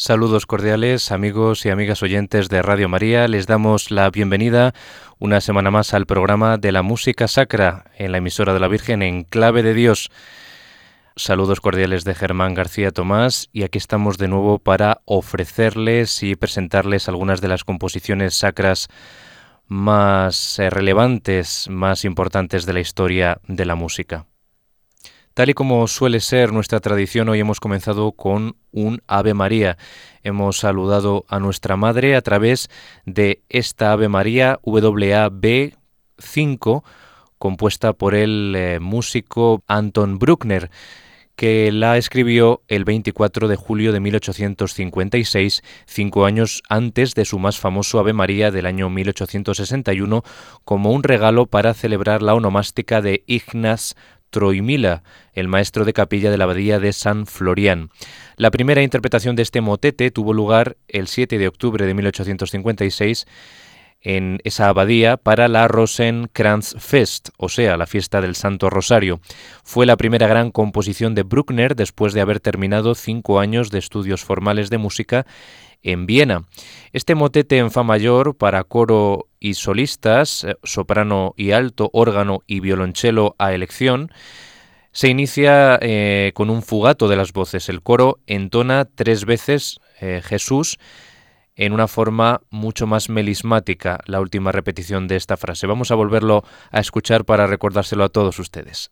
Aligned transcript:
Saludos 0.00 0.46
cordiales 0.46 1.10
amigos 1.10 1.66
y 1.66 1.70
amigas 1.70 2.04
oyentes 2.04 2.48
de 2.48 2.62
Radio 2.62 2.88
María. 2.88 3.26
Les 3.26 3.48
damos 3.48 3.90
la 3.90 4.08
bienvenida 4.10 4.72
una 5.18 5.40
semana 5.40 5.72
más 5.72 5.92
al 5.92 6.06
programa 6.06 6.56
de 6.56 6.70
la 6.70 6.82
música 6.82 7.26
sacra 7.26 7.90
en 7.96 8.12
la 8.12 8.18
emisora 8.18 8.54
de 8.54 8.60
la 8.60 8.68
Virgen 8.68 9.02
en 9.02 9.24
clave 9.24 9.64
de 9.64 9.74
Dios. 9.74 10.12
Saludos 11.16 11.60
cordiales 11.60 12.04
de 12.04 12.14
Germán 12.14 12.54
García 12.54 12.92
Tomás 12.92 13.48
y 13.52 13.64
aquí 13.64 13.78
estamos 13.78 14.18
de 14.18 14.28
nuevo 14.28 14.60
para 14.60 15.00
ofrecerles 15.04 16.22
y 16.22 16.36
presentarles 16.36 17.08
algunas 17.08 17.40
de 17.40 17.48
las 17.48 17.64
composiciones 17.64 18.36
sacras 18.36 18.86
más 19.66 20.60
eh, 20.60 20.70
relevantes, 20.70 21.66
más 21.68 22.04
importantes 22.04 22.66
de 22.66 22.72
la 22.72 22.80
historia 22.80 23.40
de 23.48 23.64
la 23.64 23.74
música. 23.74 24.26
Tal 25.38 25.50
y 25.50 25.54
como 25.54 25.86
suele 25.86 26.18
ser 26.18 26.52
nuestra 26.52 26.80
tradición, 26.80 27.28
hoy 27.28 27.38
hemos 27.38 27.60
comenzado 27.60 28.10
con 28.10 28.56
un 28.72 29.02
Ave 29.06 29.34
María. 29.34 29.78
Hemos 30.24 30.56
saludado 30.56 31.26
a 31.28 31.38
nuestra 31.38 31.76
Madre 31.76 32.16
a 32.16 32.22
través 32.22 32.68
de 33.06 33.44
esta 33.48 33.92
Ave 33.92 34.08
María 34.08 34.58
WAB 34.64 35.74
5, 36.18 36.84
compuesta 37.38 37.92
por 37.92 38.16
el 38.16 38.52
eh, 38.56 38.80
músico 38.80 39.62
Anton 39.68 40.18
Bruckner, 40.18 40.72
que 41.36 41.70
la 41.70 41.98
escribió 41.98 42.62
el 42.66 42.84
24 42.84 43.46
de 43.46 43.54
julio 43.54 43.92
de 43.92 44.00
1856, 44.00 45.62
cinco 45.86 46.24
años 46.24 46.64
antes 46.68 47.14
de 47.14 47.24
su 47.24 47.38
más 47.38 47.60
famoso 47.60 48.00
Ave 48.00 48.12
María 48.12 48.50
del 48.50 48.66
año 48.66 48.90
1861, 48.90 50.24
como 50.64 50.90
un 50.90 51.04
regalo 51.04 51.46
para 51.46 51.74
celebrar 51.74 52.22
la 52.22 52.34
onomástica 52.34 53.00
de 53.00 53.22
Ignaz 53.28 53.94
Troimila, 54.30 55.02
el 55.32 55.48
maestro 55.48 55.84
de 55.84 55.92
capilla 55.92 56.30
de 56.30 56.38
la 56.38 56.44
abadía 56.44 56.78
de 56.78 56.92
San 56.92 57.26
Florian. 57.26 57.90
La 58.36 58.50
primera 58.50 58.82
interpretación 58.82 59.36
de 59.36 59.42
este 59.42 59.60
motete 59.60 60.10
tuvo 60.10 60.32
lugar 60.32 60.76
el 60.88 61.08
7 61.08 61.38
de 61.38 61.48
octubre 61.48 61.86
de 61.86 61.94
1856 61.94 63.26
en 64.00 64.38
esa 64.44 64.68
abadía 64.68 65.16
para 65.16 65.48
la 65.48 65.66
Rosenkranzfest, 65.66 67.30
o 67.36 67.48
sea, 67.48 67.76
la 67.76 67.86
fiesta 67.86 68.20
del 68.20 68.36
Santo 68.36 68.70
Rosario. 68.70 69.20
Fue 69.64 69.86
la 69.86 69.96
primera 69.96 70.28
gran 70.28 70.50
composición 70.50 71.14
de 71.14 71.24
Bruckner 71.24 71.74
después 71.74 72.12
de 72.12 72.20
haber 72.20 72.40
terminado 72.40 72.94
cinco 72.94 73.40
años 73.40 73.70
de 73.70 73.78
estudios 73.78 74.24
formales 74.24 74.70
de 74.70 74.78
música 74.78 75.26
en 75.82 76.06
Viena. 76.06 76.44
Este 76.92 77.14
motete 77.14 77.58
en 77.58 77.70
fa 77.70 77.82
mayor 77.82 78.36
para 78.36 78.64
coro 78.64 79.28
y 79.40 79.54
solistas, 79.54 80.44
eh, 80.44 80.56
soprano 80.62 81.34
y 81.36 81.52
alto, 81.52 81.90
órgano 81.92 82.40
y 82.46 82.60
violonchelo 82.60 83.36
a 83.38 83.52
elección, 83.52 84.10
se 84.92 85.08
inicia 85.08 85.78
eh, 85.80 86.32
con 86.34 86.50
un 86.50 86.62
fugato 86.62 87.08
de 87.08 87.16
las 87.16 87.32
voces. 87.32 87.68
El 87.68 87.82
coro 87.82 88.18
entona 88.26 88.84
tres 88.84 89.24
veces 89.24 89.78
eh, 90.00 90.20
Jesús 90.24 90.78
en 91.54 91.72
una 91.72 91.88
forma 91.88 92.40
mucho 92.50 92.86
más 92.86 93.08
melismática 93.08 94.00
la 94.06 94.20
última 94.20 94.52
repetición 94.52 95.08
de 95.08 95.16
esta 95.16 95.36
frase. 95.36 95.66
Vamos 95.66 95.90
a 95.90 95.96
volverlo 95.96 96.44
a 96.70 96.80
escuchar 96.80 97.24
para 97.24 97.46
recordárselo 97.46 98.04
a 98.04 98.08
todos 98.08 98.38
ustedes. 98.38 98.90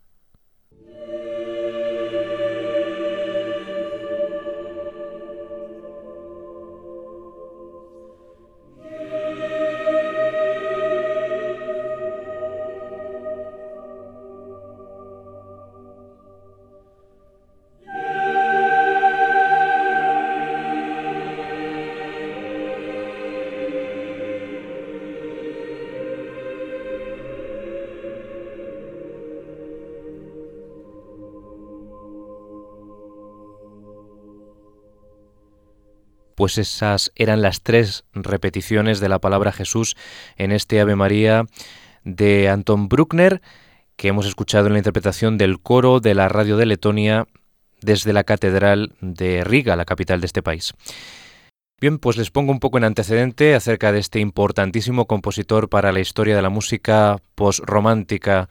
Pues 36.37 36.59
esas 36.59 37.11
eran 37.17 37.43
las 37.43 37.63
tres 37.63 38.05
repeticiones 38.13 39.01
de 39.01 39.09
la 39.09 39.19
palabra 39.19 39.51
Jesús 39.51 39.97
en 40.37 40.53
este 40.53 40.81
Ave 40.81 40.95
María 40.95 41.47
de 42.05 42.49
Anton 42.49 42.89
Bruckner, 42.89 43.43
que 43.97 44.09
hemos 44.09 44.27
escuchado 44.27 44.67
en 44.67 44.75
la 44.75 44.79
interpretación 44.79 45.39
del 45.39 45.59
coro 45.59 45.99
de 45.99 46.15
la 46.15 46.29
radio 46.29 46.57
de 46.57 46.67
Letonia 46.67 47.27
desde 47.81 48.13
la 48.13 48.23
Catedral 48.23 48.93
de 49.01 49.43
Riga, 49.45 49.75
la 49.77 49.87
capital 49.87 50.21
de 50.21 50.27
este 50.27 50.43
país. 50.43 50.75
Bien, 51.81 51.99
pues 51.99 52.17
les 52.17 52.31
pongo 52.31 52.53
un 52.53 52.61
poco 52.61 52.79
en 52.79 52.85
antecedente 52.85 53.55
acerca 53.55 53.93
de 53.93 53.99
este 53.99 54.21
importantísimo 54.21 55.07
compositor 55.07 55.69
para 55.69 55.93
la 55.93 56.01
historia 56.01 56.37
de 56.37 56.43
la 56.43 56.49
música 56.49 57.19
postromántica 57.35 58.49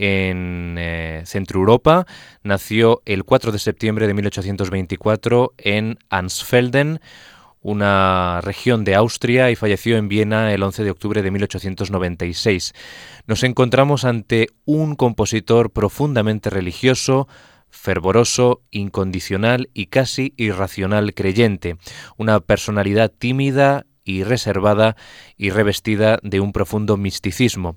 en 0.00 0.76
eh, 0.78 1.22
Centro 1.26 1.60
Europa. 1.60 2.06
Nació 2.42 3.02
el 3.04 3.24
4 3.24 3.52
de 3.52 3.58
septiembre 3.58 4.06
de 4.06 4.14
1824 4.14 5.52
en 5.58 5.98
Ansfelden, 6.08 7.00
una 7.60 8.40
región 8.42 8.84
de 8.84 8.94
Austria, 8.94 9.50
y 9.50 9.56
falleció 9.56 9.98
en 9.98 10.08
Viena 10.08 10.54
el 10.54 10.62
11 10.62 10.84
de 10.84 10.90
octubre 10.90 11.20
de 11.20 11.30
1896. 11.30 12.72
Nos 13.26 13.44
encontramos 13.44 14.06
ante 14.06 14.48
un 14.64 14.96
compositor 14.96 15.70
profundamente 15.70 16.48
religioso, 16.48 17.28
fervoroso, 17.68 18.62
incondicional 18.70 19.68
y 19.74 19.86
casi 19.86 20.32
irracional 20.38 21.12
creyente, 21.12 21.76
una 22.16 22.40
personalidad 22.40 23.12
tímida 23.12 23.84
y 24.02 24.24
reservada 24.24 24.96
y 25.36 25.50
revestida 25.50 26.18
de 26.22 26.40
un 26.40 26.52
profundo 26.52 26.96
misticismo. 26.96 27.76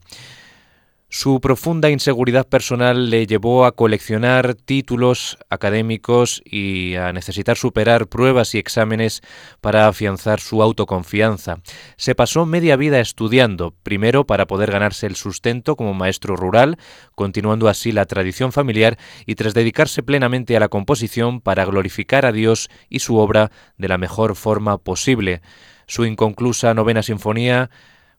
Su 1.15 1.39
profunda 1.41 1.91
inseguridad 1.91 2.47
personal 2.47 3.11
le 3.11 3.27
llevó 3.27 3.65
a 3.65 3.73
coleccionar 3.73 4.55
títulos 4.55 5.37
académicos 5.47 6.41
y 6.43 6.95
a 6.95 7.13
necesitar 7.13 7.55
superar 7.55 8.07
pruebas 8.07 8.55
y 8.55 8.57
exámenes 8.57 9.21
para 9.61 9.87
afianzar 9.87 10.39
su 10.39 10.63
autoconfianza. 10.63 11.59
Se 11.97 12.15
pasó 12.15 12.47
media 12.47 12.77
vida 12.77 12.99
estudiando, 12.99 13.75
primero 13.83 14.25
para 14.25 14.47
poder 14.47 14.71
ganarse 14.71 15.05
el 15.05 15.15
sustento 15.15 15.75
como 15.75 15.93
maestro 15.93 16.35
rural, 16.35 16.79
continuando 17.13 17.67
así 17.67 17.91
la 17.91 18.07
tradición 18.07 18.51
familiar 18.51 18.97
y 19.27 19.35
tras 19.35 19.53
dedicarse 19.53 20.01
plenamente 20.01 20.57
a 20.57 20.59
la 20.59 20.69
composición 20.69 21.41
para 21.41 21.63
glorificar 21.63 22.25
a 22.25 22.31
Dios 22.31 22.71
y 22.89 23.01
su 23.01 23.17
obra 23.17 23.51
de 23.77 23.87
la 23.87 23.99
mejor 23.99 24.35
forma 24.35 24.79
posible. 24.79 25.43
Su 25.85 26.05
inconclusa 26.05 26.73
novena 26.73 27.03
sinfonía 27.03 27.69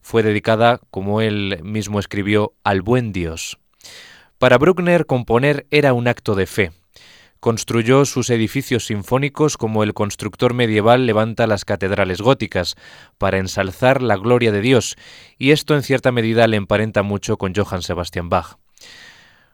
fue 0.04 0.22
dedicada, 0.22 0.80
como 0.90 1.22
él 1.22 1.60
mismo 1.64 1.98
escribió, 1.98 2.52
al 2.62 2.82
buen 2.82 3.10
Dios. 3.10 3.58
Para 4.36 4.58
Bruckner 4.58 5.06
componer 5.06 5.66
era 5.70 5.94
un 5.94 6.08
acto 6.08 6.34
de 6.34 6.44
fe. 6.44 6.72
Construyó 7.40 8.04
sus 8.04 8.28
edificios 8.28 8.84
sinfónicos 8.84 9.56
como 9.56 9.82
el 9.82 9.94
constructor 9.94 10.52
medieval 10.52 11.06
levanta 11.06 11.46
las 11.46 11.64
catedrales 11.64 12.20
góticas, 12.20 12.76
para 13.16 13.38
ensalzar 13.38 14.02
la 14.02 14.16
gloria 14.16 14.52
de 14.52 14.60
Dios, 14.60 14.96
y 15.38 15.52
esto 15.52 15.74
en 15.74 15.82
cierta 15.82 16.12
medida 16.12 16.46
le 16.48 16.58
emparenta 16.58 17.02
mucho 17.02 17.38
con 17.38 17.54
Johann 17.54 17.82
Sebastian 17.82 18.28
Bach. 18.28 18.58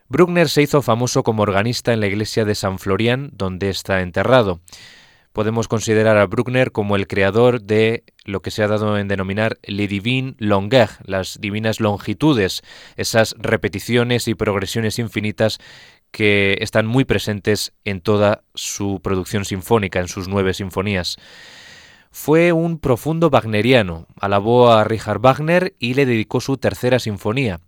Bruckner 0.09 0.49
se 0.49 0.63
hizo 0.63 0.83
famoso 0.83 1.23
como 1.23 1.45
organista 1.45 1.93
en 1.93 2.01
la 2.01 2.09
iglesia 2.09 2.45
de 2.45 2.57
San 2.57 2.81
Florian, 2.81 3.31
donde 3.35 3.71
está 3.71 4.01
enterrado 4.01 4.61
podemos 5.33 5.69
considerar 5.69 6.17
a 6.17 6.27
Bruckner 6.27 6.73
como 6.73 6.97
el 6.97 7.07
creador 7.07 7.63
de 7.63 8.05
lo 8.25 8.41
que 8.43 8.51
se 8.51 8.63
ha 8.63 8.69
dado 8.69 8.99
en 8.99 9.09
denominar 9.09 9.59
les 9.63 9.89
divines 9.89 10.35
longueurs, 10.39 10.99
las 11.05 11.41
divinas 11.41 11.81
longitudes, 11.81 12.63
esas 12.97 13.35
repeticiones 13.39 14.29
y 14.29 14.35
progresiones 14.35 14.99
infinitas 14.99 15.59
que 16.11 16.59
están 16.61 16.87
muy 16.87 17.05
presentes 17.05 17.73
en 17.85 18.01
toda 18.01 18.43
su 18.55 19.01
producción 19.03 19.45
sinfónica, 19.45 20.01
en 20.01 20.09
sus 20.09 20.29
nueve 20.29 20.55
sinfonías. 20.55 21.17
Fue 22.11 22.53
un 22.53 22.79
profundo 22.79 23.29
wagneriano, 23.29 24.09
alabó 24.21 24.73
a 24.73 24.83
Richard 24.83 25.21
Wagner 25.21 25.75
y 25.79 25.95
le 25.95 26.07
dedicó 26.07 26.41
su 26.41 26.57
tercera 26.57 26.99
sinfonía. 26.99 27.61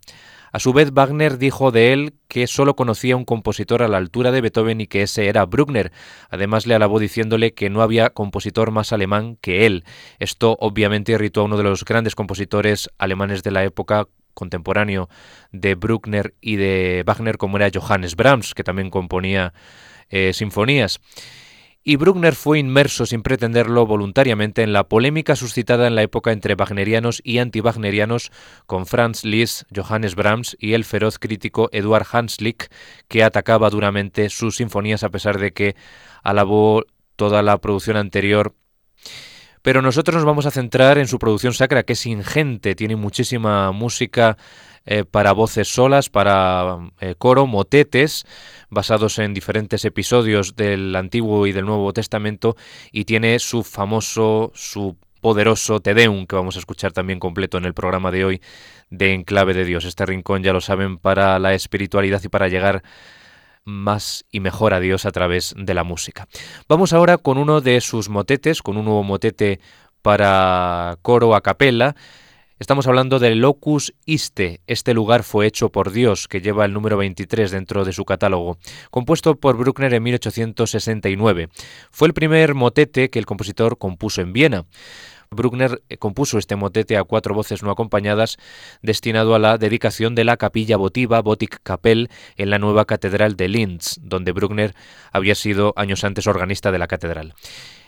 A 0.53 0.59
su 0.59 0.75
vez, 0.75 0.93
Wagner 0.93 1.39
dijo 1.39 1.71
de 1.71 1.95
él 1.95 2.13
que 2.29 2.47
solo 2.47 2.77
conocía 2.77 3.17
un 3.17 3.25
compositor 3.25 3.83
a 3.83 3.89
la 3.89 3.97
altura 3.97 4.31
de 4.33 4.43
Beethoven 4.43 4.83
y 4.83 4.87
que 4.87 5.03
ese 5.03 5.29
era 5.29 5.47
Bruckner. 5.47 5.93
Además, 6.29 6.67
le 6.67 6.75
alabó 6.75 6.99
diciéndole 6.99 7.55
que 7.55 7.71
no 7.71 7.81
había 7.81 8.11
compositor 8.11 8.71
más 8.71 8.93
alemán 8.93 9.39
que 9.41 9.65
él. 9.65 9.85
Esto 10.19 10.59
obviamente 10.61 11.13
irritó 11.13 11.41
a 11.41 11.45
uno 11.45 11.57
de 11.57 11.63
los 11.63 11.87
grandes 11.87 12.15
compositores 12.15 12.91
alemanes 12.99 13.43
de 13.43 13.51
la 13.51 13.65
época, 13.65 14.09
contemporáneo 14.35 15.09
de 15.53 15.75
Bruckner 15.75 16.35
y 16.43 16.57
de 16.57 17.03
Wagner, 17.07 17.39
como 17.39 17.57
era 17.57 17.71
Johannes 17.73 18.15
Brahms, 18.15 18.53
que 18.53 18.63
también 18.63 18.91
componía 18.91 19.55
eh, 20.11 20.35
sinfonías 20.35 21.01
y 21.85 21.97
Bruckner 21.97 22.35
fue 22.35 22.59
inmerso 22.59 23.07
sin 23.07 23.23
pretenderlo 23.23 23.87
voluntariamente 23.87 24.63
en 24.63 24.73
la 24.73 24.85
polémica 24.85 25.35
suscitada 25.35 25.87
en 25.87 25.95
la 25.95 26.03
época 26.03 26.31
entre 26.31 26.55
wagnerianos 26.55 27.21
y 27.25 27.39
anti-wagnerianos 27.39 28.31
con 28.67 28.87
Franz 28.87 29.25
Liszt, 29.25 29.65
Johannes 29.75 30.15
Brahms 30.15 30.57
y 30.61 30.75
el 30.75 30.85
feroz 30.85 31.19
crítico 31.19 31.69
Eduard 31.73 32.07
Hanslick, 32.13 32.71
que 33.09 33.25
atacaba 33.25 33.71
duramente 33.71 34.31
sus 34.31 34.57
sinfonías 34.57 35.03
a 35.03 35.11
pesar 35.11 35.39
de 35.39 35.53
que 35.53 35.75
alabó 36.23 36.85
toda 37.17 37.43
la 37.43 37.59
producción 37.59 37.97
anterior. 37.97 38.55
Pero 39.63 39.81
nosotros 39.81 40.17
nos 40.17 40.25
vamos 40.25 40.47
a 40.47 40.51
centrar 40.51 40.99
en 40.99 41.07
su 41.07 41.19
producción 41.19 41.55
sacra, 41.55 41.85
que 41.85 41.93
es 41.93 42.07
ingente, 42.07 42.75
tiene 42.75 42.97
muchísima 42.97 43.71
música 43.71 44.37
eh, 44.85 45.05
para 45.05 45.33
voces 45.33 45.69
solas, 45.69 46.09
para 46.09 46.79
eh, 47.01 47.15
coro, 47.17 47.47
motetes, 47.47 48.25
basados 48.69 49.19
en 49.19 49.35
diferentes 49.35 49.85
episodios 49.85 50.57
del 50.57 50.95
Antiguo 50.97 51.47
y 51.47 51.53
del 51.53 51.67
Nuevo 51.67 51.93
Testamento, 51.93 52.57
y 52.91 53.05
tiene 53.05 53.39
su 53.39 53.63
famoso, 53.63 54.51
su 54.55 54.97
poderoso 55.21 55.81
Te 55.81 55.95
Deum, 55.95 56.27
que 56.27 56.37
vamos 56.37 56.57
a 56.57 56.59
escuchar 56.59 56.93
también 56.93 57.21
completo 57.21 57.57
en 57.57 57.65
el 57.65 57.75
programa 57.75 58.11
de 58.11 58.25
hoy 58.25 58.43
de 58.91 59.15
Enclave 59.15 59.55
de 59.55 59.65
Dios. 59.65 59.85
Este 59.85 60.05
rincón, 60.05 60.43
ya 60.43 60.53
lo 60.53 60.61
saben, 60.61 60.99
para 60.99 61.39
la 61.39 61.55
espiritualidad 61.55 62.21
y 62.25 62.29
para 62.29 62.49
llegar 62.49 62.83
más 63.65 64.25
y 64.33 64.41
mejor 64.41 64.75
a 64.75 64.81
Dios 64.81 65.07
a 65.07 65.13
través 65.13 65.55
de 65.57 65.75
la 65.75 65.85
música. 65.85 66.27
Vamos 66.69 66.93
ahora 66.93 67.19
con 67.19 67.39
uno 67.39 67.61
de 67.61 67.81
sus 67.81 68.09
motetes, 68.09 68.63
con 68.63 68.77
un 68.77 68.85
nuevo 68.85 69.05
motete 69.05 69.61
para 70.03 70.99
coro 71.03 71.35
a 71.37 71.41
capella, 71.41 71.95
Estamos 72.63 72.87
hablando 72.87 73.19
del 73.19 73.41
Locus 73.41 73.93
Iste, 74.07 74.61
este 74.69 74.95
lugar 74.95 75.25
fue 75.25 75.47
hecho 75.47 75.71
por 75.71 75.91
Dios, 75.91 76.29
que 76.29 76.41
lleva 76.41 76.65
el 76.65 76.73
número 76.73 76.97
23 76.97 77.51
dentro 77.51 77.85
de 77.85 77.93
su 77.93 78.05
catálogo, 78.05 78.57
compuesto 78.93 79.35
por 79.35 79.57
Bruckner 79.57 79.93
en 79.95 80.05
1869. 80.05 81.49
Fue 81.91 82.07
el 82.07 82.15
primer 82.15 82.55
motete 82.55 83.11
que 83.11 83.19
el 83.19 83.27
compositor 83.27 83.79
compuso 83.79 84.21
en 84.21 84.33
Viena. 84.33 84.65
Bruckner 85.33 85.83
compuso 85.99 86.39
este 86.39 86.55
motete 86.55 86.97
a 86.97 87.03
cuatro 87.03 87.35
voces 87.35 87.65
no 87.65 87.73
acompañadas 87.73 88.37
destinado 88.81 89.35
a 89.35 89.41
la 89.41 89.59
dedicación 89.59 90.15
de 90.15 90.23
la 90.23 90.37
capilla 90.37 90.77
votiva 90.77 91.21
Botic 91.21 91.59
Kapell 91.65 92.11
en 92.37 92.51
la 92.51 92.61
nueva 92.61 92.85
catedral 92.85 93.35
de 93.35 93.49
Linz, 93.49 93.97
donde 94.01 94.31
Bruckner 94.31 94.77
había 95.11 95.35
sido 95.35 95.73
años 95.75 96.05
antes 96.05 96.29
organista 96.29 96.71
de 96.71 96.79
la 96.79 96.87
catedral. 96.87 97.35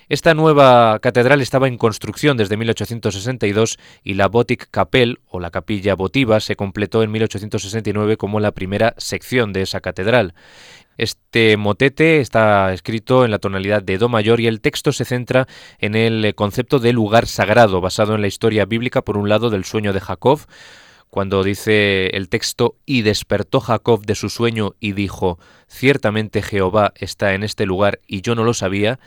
Esta 0.09 0.35
nueva 0.35 0.99
catedral 0.99 1.41
estaba 1.41 1.67
en 1.67 1.79
construcción 1.79 2.37
desde 2.37 2.59
1862 2.59 3.79
y 4.03 4.15
la 4.15 4.29
Botic 4.29 4.69
Kapell 4.71 5.21
o 5.29 5.41
la 5.41 5.51
capilla 5.51 5.95
votiva 5.95 6.41
se 6.41 6.57
completó 6.57 7.03
en 7.03 7.11
1869 7.11 8.19
como 8.19 8.39
la 8.39 8.53
primera 8.53 8.95
sección 8.99 9.55
de 9.55 9.63
esa 9.63 9.81
catedral. 9.81 10.35
Este 10.99 11.57
motete 11.57 12.21
está 12.21 12.73
escrito 12.75 13.25
en 13.25 13.31
la 13.31 13.39
tonalidad 13.39 13.83
de 13.83 13.97
Do 13.97 14.11
mayor 14.11 14.41
y 14.41 14.47
el 14.47 14.61
texto 14.61 14.93
se 14.93 15.07
centra 15.07 15.49
en 15.79 15.95
el 15.95 16.35
concepto 16.35 16.79
de 16.79 16.93
lugar 16.93 17.27
sagrado, 17.27 17.81
basado 17.81 18.15
en 18.15 18.21
la 18.21 18.29
historia 18.29 18.67
bíblica, 18.67 19.03
por 19.03 19.17
un 19.17 19.29
lado, 19.29 19.49
del 19.49 19.65
sueño 19.65 19.93
de 19.93 20.01
Jacob, 20.01 20.41
cuando 21.09 21.43
dice 21.43 22.09
el 22.09 22.29
texto, 22.29 22.77
y 22.87 23.03
despertó 23.03 23.61
Jacob 23.61 24.05
de 24.05 24.15
su 24.15 24.29
sueño 24.29 24.75
y 24.79 24.93
dijo, 24.93 25.39
ciertamente 25.67 26.43
Jehová 26.43 26.93
está 26.95 27.35
en 27.35 27.43
este 27.43 27.67
lugar 27.67 28.01
y 28.07 28.21
yo 28.21 28.35
no 28.35 28.45
lo 28.45 28.55
sabía, 28.55 29.01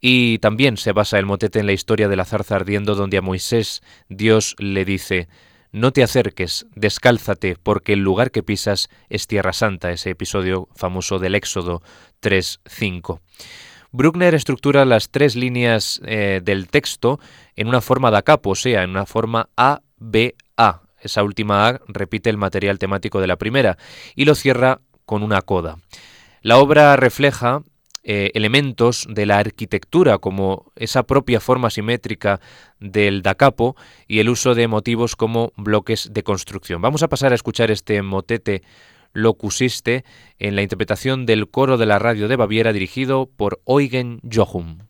y 0.00 0.38
también 0.38 0.76
se 0.76 0.92
basa 0.92 1.18
el 1.18 1.26
motete 1.26 1.60
en 1.60 1.66
la 1.66 1.72
historia 1.72 2.08
de 2.08 2.16
la 2.16 2.24
zarza 2.24 2.56
ardiendo 2.56 2.94
donde 2.94 3.18
a 3.18 3.22
Moisés 3.22 3.82
Dios 4.08 4.54
le 4.58 4.84
dice, 4.84 5.28
no 5.72 5.92
te 5.92 6.02
acerques, 6.02 6.66
descálzate, 6.74 7.56
porque 7.62 7.92
el 7.92 8.00
lugar 8.00 8.30
que 8.30 8.42
pisas 8.42 8.88
es 9.08 9.26
tierra 9.26 9.52
santa, 9.52 9.90
ese 9.90 10.10
episodio 10.10 10.68
famoso 10.74 11.18
del 11.18 11.34
Éxodo 11.34 11.82
3.5. 12.22 13.20
Bruckner 13.92 14.34
estructura 14.34 14.84
las 14.84 15.10
tres 15.10 15.36
líneas 15.36 16.00
eh, 16.04 16.40
del 16.42 16.68
texto 16.68 17.20
en 17.56 17.68
una 17.68 17.80
forma 17.80 18.10
da 18.10 18.22
capo, 18.22 18.50
o 18.50 18.54
sea, 18.54 18.82
en 18.82 18.90
una 18.90 19.06
forma 19.06 19.48
A-B-A. 19.56 20.82
Esa 21.00 21.22
última 21.22 21.68
A 21.68 21.80
repite 21.88 22.30
el 22.30 22.36
material 22.36 22.78
temático 22.78 23.20
de 23.20 23.26
la 23.26 23.36
primera 23.36 23.78
y 24.14 24.24
lo 24.24 24.34
cierra 24.34 24.80
con 25.04 25.22
una 25.22 25.42
coda. 25.42 25.76
La 26.42 26.58
obra 26.58 26.96
refleja 26.96 27.62
eh, 28.08 28.30
elementos 28.34 29.04
de 29.10 29.26
la 29.26 29.38
arquitectura, 29.38 30.18
como 30.18 30.70
esa 30.76 31.02
propia 31.02 31.40
forma 31.40 31.70
simétrica 31.70 32.40
del 32.78 33.20
da 33.22 33.34
capo 33.34 33.74
y 34.06 34.20
el 34.20 34.28
uso 34.28 34.54
de 34.54 34.68
motivos 34.68 35.16
como 35.16 35.52
bloques 35.56 36.10
de 36.12 36.22
construcción. 36.22 36.80
Vamos 36.80 37.02
a 37.02 37.08
pasar 37.08 37.32
a 37.32 37.34
escuchar 37.34 37.72
este 37.72 38.00
motete 38.02 38.62
locusiste 39.12 40.04
en 40.38 40.54
la 40.54 40.62
interpretación 40.62 41.26
del 41.26 41.48
coro 41.50 41.78
de 41.78 41.86
la 41.86 41.98
radio 41.98 42.28
de 42.28 42.36
Baviera 42.36 42.72
dirigido 42.72 43.28
por 43.36 43.60
Eugen 43.66 44.20
Jochum. 44.22 44.85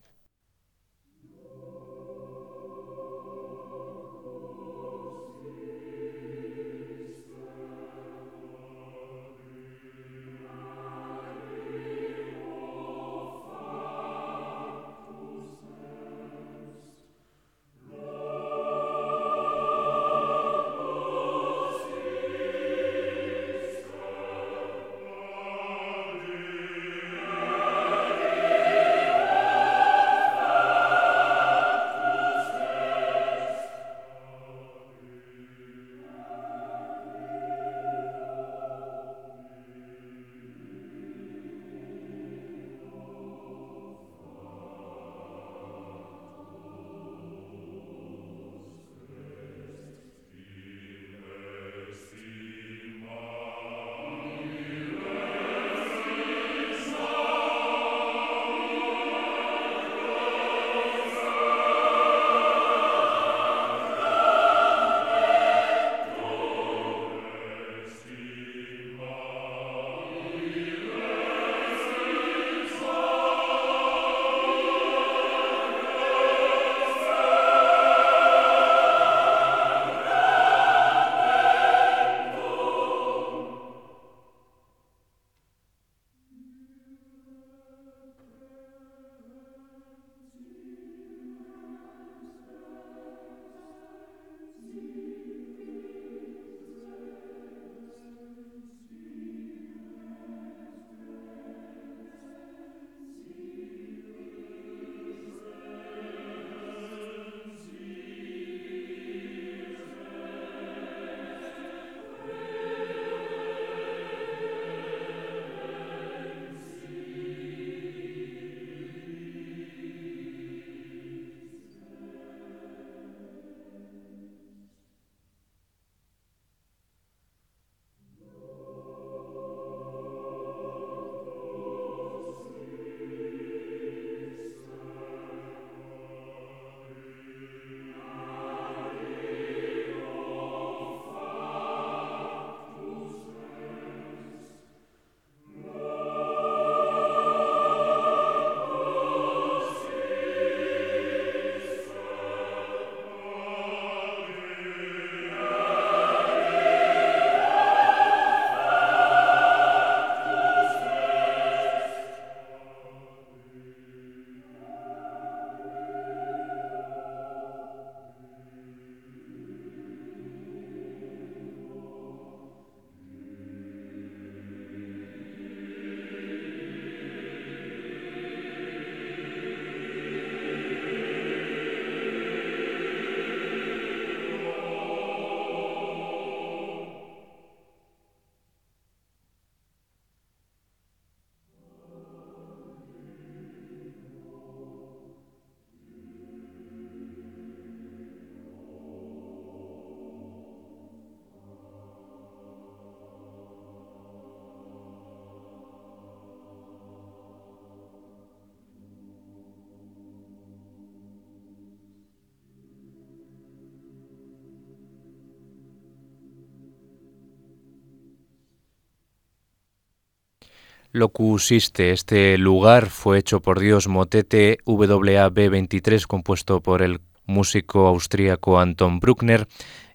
Locus 220.97 221.53
Este 221.53 222.39
lugar 222.39 222.89
fue 222.89 223.19
hecho 223.19 223.43
por 223.43 223.61
Dios 223.61 223.87
motete 223.87 224.61
WAB 224.65 225.51
23 225.51 226.07
compuesto 226.07 226.63
por 226.63 226.81
el 226.81 227.03
músico 227.27 227.87
austríaco 227.87 228.59
Anton 228.59 228.99
Bruckner 228.99 229.47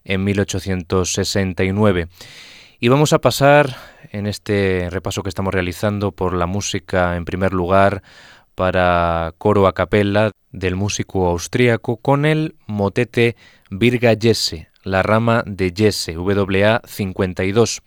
en 0.04 0.22
1869. 0.22 2.06
Y 2.78 2.86
vamos 2.86 3.12
a 3.12 3.20
pasar 3.20 3.76
en 4.12 4.28
este 4.28 4.90
repaso 4.90 5.24
que 5.24 5.28
estamos 5.28 5.52
realizando 5.52 6.12
por 6.12 6.34
la 6.34 6.46
música 6.46 7.16
en 7.16 7.24
primer 7.24 7.52
lugar 7.52 8.04
para 8.54 9.34
coro 9.38 9.66
a 9.66 9.72
capella 9.72 10.30
del 10.52 10.76
músico 10.76 11.26
austríaco 11.26 11.96
con 11.96 12.24
el 12.24 12.54
motete 12.68 13.34
Virga 13.70 14.14
Jesse, 14.14 14.68
la 14.84 15.02
rama 15.02 15.42
de 15.46 15.72
Jesse, 15.76 16.16
WA 16.16 16.80
52. 16.86 17.82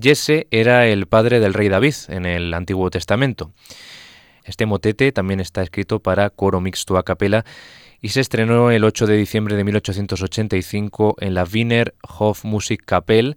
Jesse 0.00 0.46
era 0.50 0.86
el 0.86 1.06
padre 1.06 1.40
del 1.40 1.54
rey 1.54 1.68
David 1.68 1.94
en 2.08 2.26
el 2.26 2.52
Antiguo 2.54 2.90
Testamento. 2.90 3.52
Este 4.44 4.66
motete 4.66 5.12
también 5.12 5.40
está 5.40 5.62
escrito 5.62 6.00
para 6.00 6.30
coro 6.30 6.60
mixto 6.60 6.98
a 6.98 7.04
capela 7.04 7.44
y 8.00 8.10
se 8.10 8.20
estrenó 8.20 8.70
el 8.70 8.84
8 8.84 9.06
de 9.06 9.16
diciembre 9.16 9.56
de 9.56 9.64
1885 9.64 11.16
en 11.20 11.34
la 11.34 11.44
Wiener 11.44 11.94
Hofmusikkapelle 12.02 13.36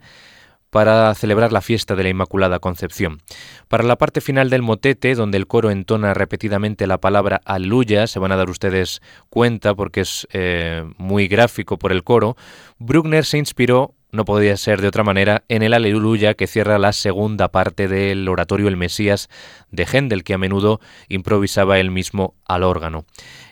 para 0.70 1.16
celebrar 1.16 1.54
la 1.54 1.62
fiesta 1.62 1.96
de 1.96 2.04
la 2.04 2.10
Inmaculada 2.10 2.60
Concepción. 2.60 3.22
Para 3.70 3.84
la 3.84 3.96
parte 3.96 4.20
final 4.20 4.50
del 4.50 4.62
motete, 4.62 5.16
donde 5.16 5.38
el 5.38 5.48
coro 5.48 5.72
entona 5.72 6.14
repetidamente 6.14 6.88
la 6.88 7.00
palabra 7.00 7.42
aleluya, 7.46 8.08
se 8.08 8.20
van 8.20 8.34
a 8.34 8.36
dar 8.36 8.50
ustedes 8.50 9.02
cuenta 9.30 9.74
porque 9.76 10.02
es 10.02 10.28
eh, 10.34 10.84
muy 10.98 11.28
gráfico 11.28 11.78
por 11.78 11.94
el 11.94 12.04
coro, 12.04 12.36
Bruckner 12.78 13.24
se 13.24 13.38
inspiró 13.38 13.96
no 14.12 14.26
podía 14.26 14.56
ser 14.58 14.82
de 14.82 14.88
otra 14.88 15.04
manera, 15.04 15.44
en 15.50 15.64
el 15.64 15.74
Aleluya 15.74 16.34
que 16.34 16.48
cierra 16.48 16.80
la 16.80 16.94
segunda 16.94 17.50
parte 17.50 17.88
del 17.88 18.28
oratorio 18.28 18.68
El 18.68 18.78
Mesías 18.78 19.30
de 19.72 19.86
Händel, 19.86 20.24
que 20.24 20.34
a 20.34 20.38
menudo 20.38 20.80
improvisaba 21.10 21.80
él 21.80 21.92
mismo 21.92 22.36
al 22.46 22.64
órgano. 22.64 23.06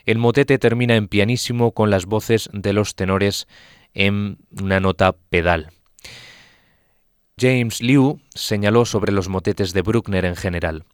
El 0.05 0.17
motete 0.17 0.57
termina 0.57 0.95
en 0.95 1.07
pianísimo 1.07 1.71
con 1.71 1.89
las 1.89 2.05
voces 2.05 2.49
de 2.53 2.73
los 2.73 2.95
tenores 2.95 3.47
en 3.93 4.37
una 4.61 4.79
nota 4.79 5.15
pedal. 5.29 5.71
James 7.37 7.81
Liu 7.81 8.21
señaló 8.33 8.85
sobre 8.85 9.11
los 9.11 9.27
motetes 9.27 9.73
de 9.73 9.81
Bruckner 9.81 10.23
en 10.23 10.35
general. 10.35 10.85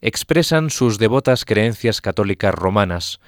Expresan 0.00 0.70
sus 0.70 0.98
devotas 0.98 1.44
creencias 1.44 2.00
católicas 2.00 2.54
romanas, 2.54 3.20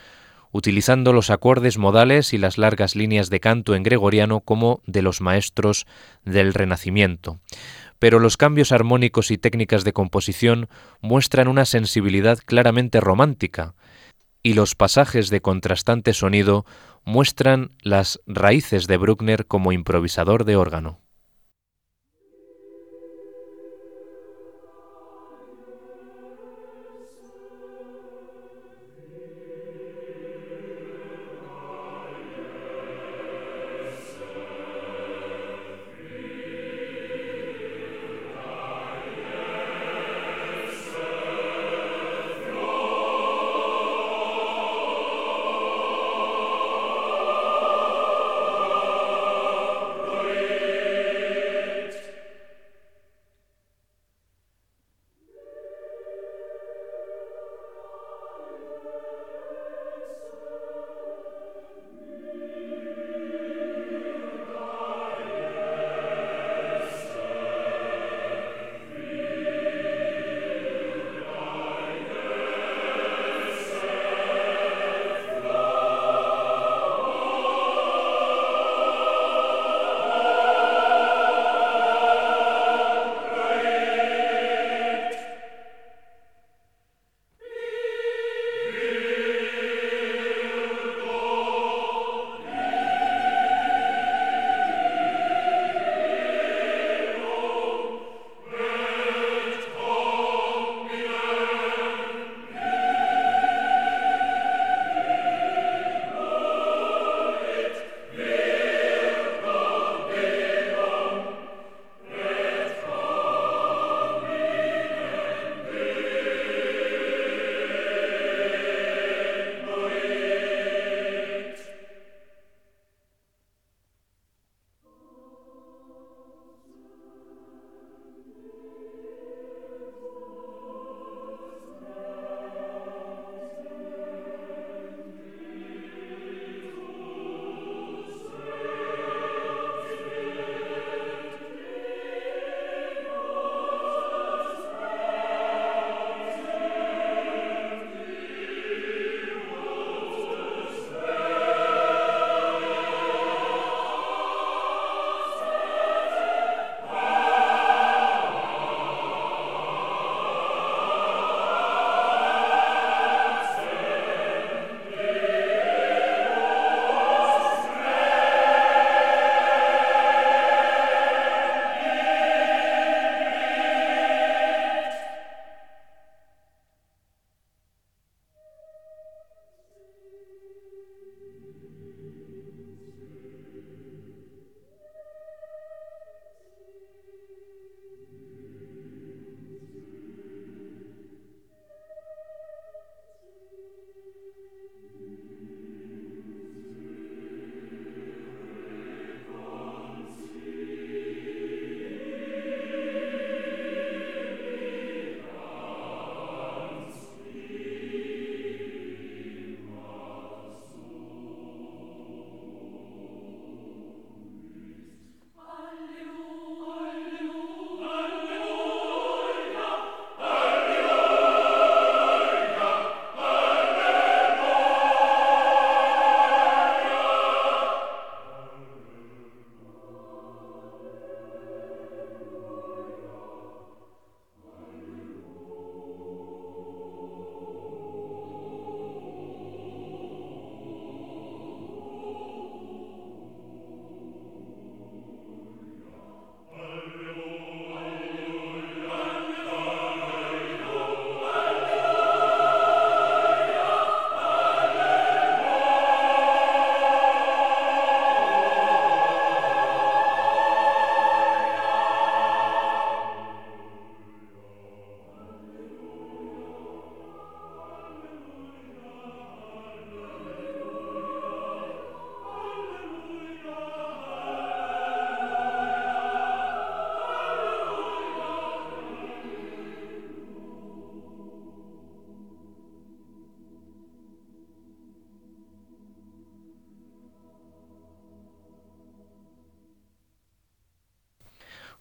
utilizando 0.53 1.13
los 1.13 1.31
acordes 1.31 1.79
modales 1.79 2.33
y 2.33 2.39
las 2.39 2.59
largas 2.59 2.97
líneas 2.97 3.31
de 3.31 3.41
canto 3.41 3.75
en 3.75 3.83
gregoriano 3.83 4.41
como 4.41 4.81
de 4.87 5.03
los 5.03 5.21
maestros 5.21 5.87
del 6.25 6.55
Renacimiento. 6.55 7.39
Pero 7.99 8.19
los 8.19 8.37
cambios 8.37 8.73
armónicos 8.73 9.31
y 9.31 9.39
técnicas 9.39 9.85
de 9.85 9.93
composición 9.93 10.69
muestran 11.01 11.49
una 11.49 11.65
sensibilidad 11.65 12.39
claramente 12.45 13.01
romántica, 13.01 13.75
y 14.43 14.55
los 14.55 14.75
pasajes 14.75 15.31
de 15.31 15.41
contrastante 15.41 16.13
sonido 16.13 16.65
muestran 17.05 17.71
las 17.83 18.21
raíces 18.27 18.87
de 18.87 18.97
Bruckner 18.97 19.47
como 19.47 19.73
improvisador 19.73 20.45
de 20.45 20.57
órgano. 20.57 21.01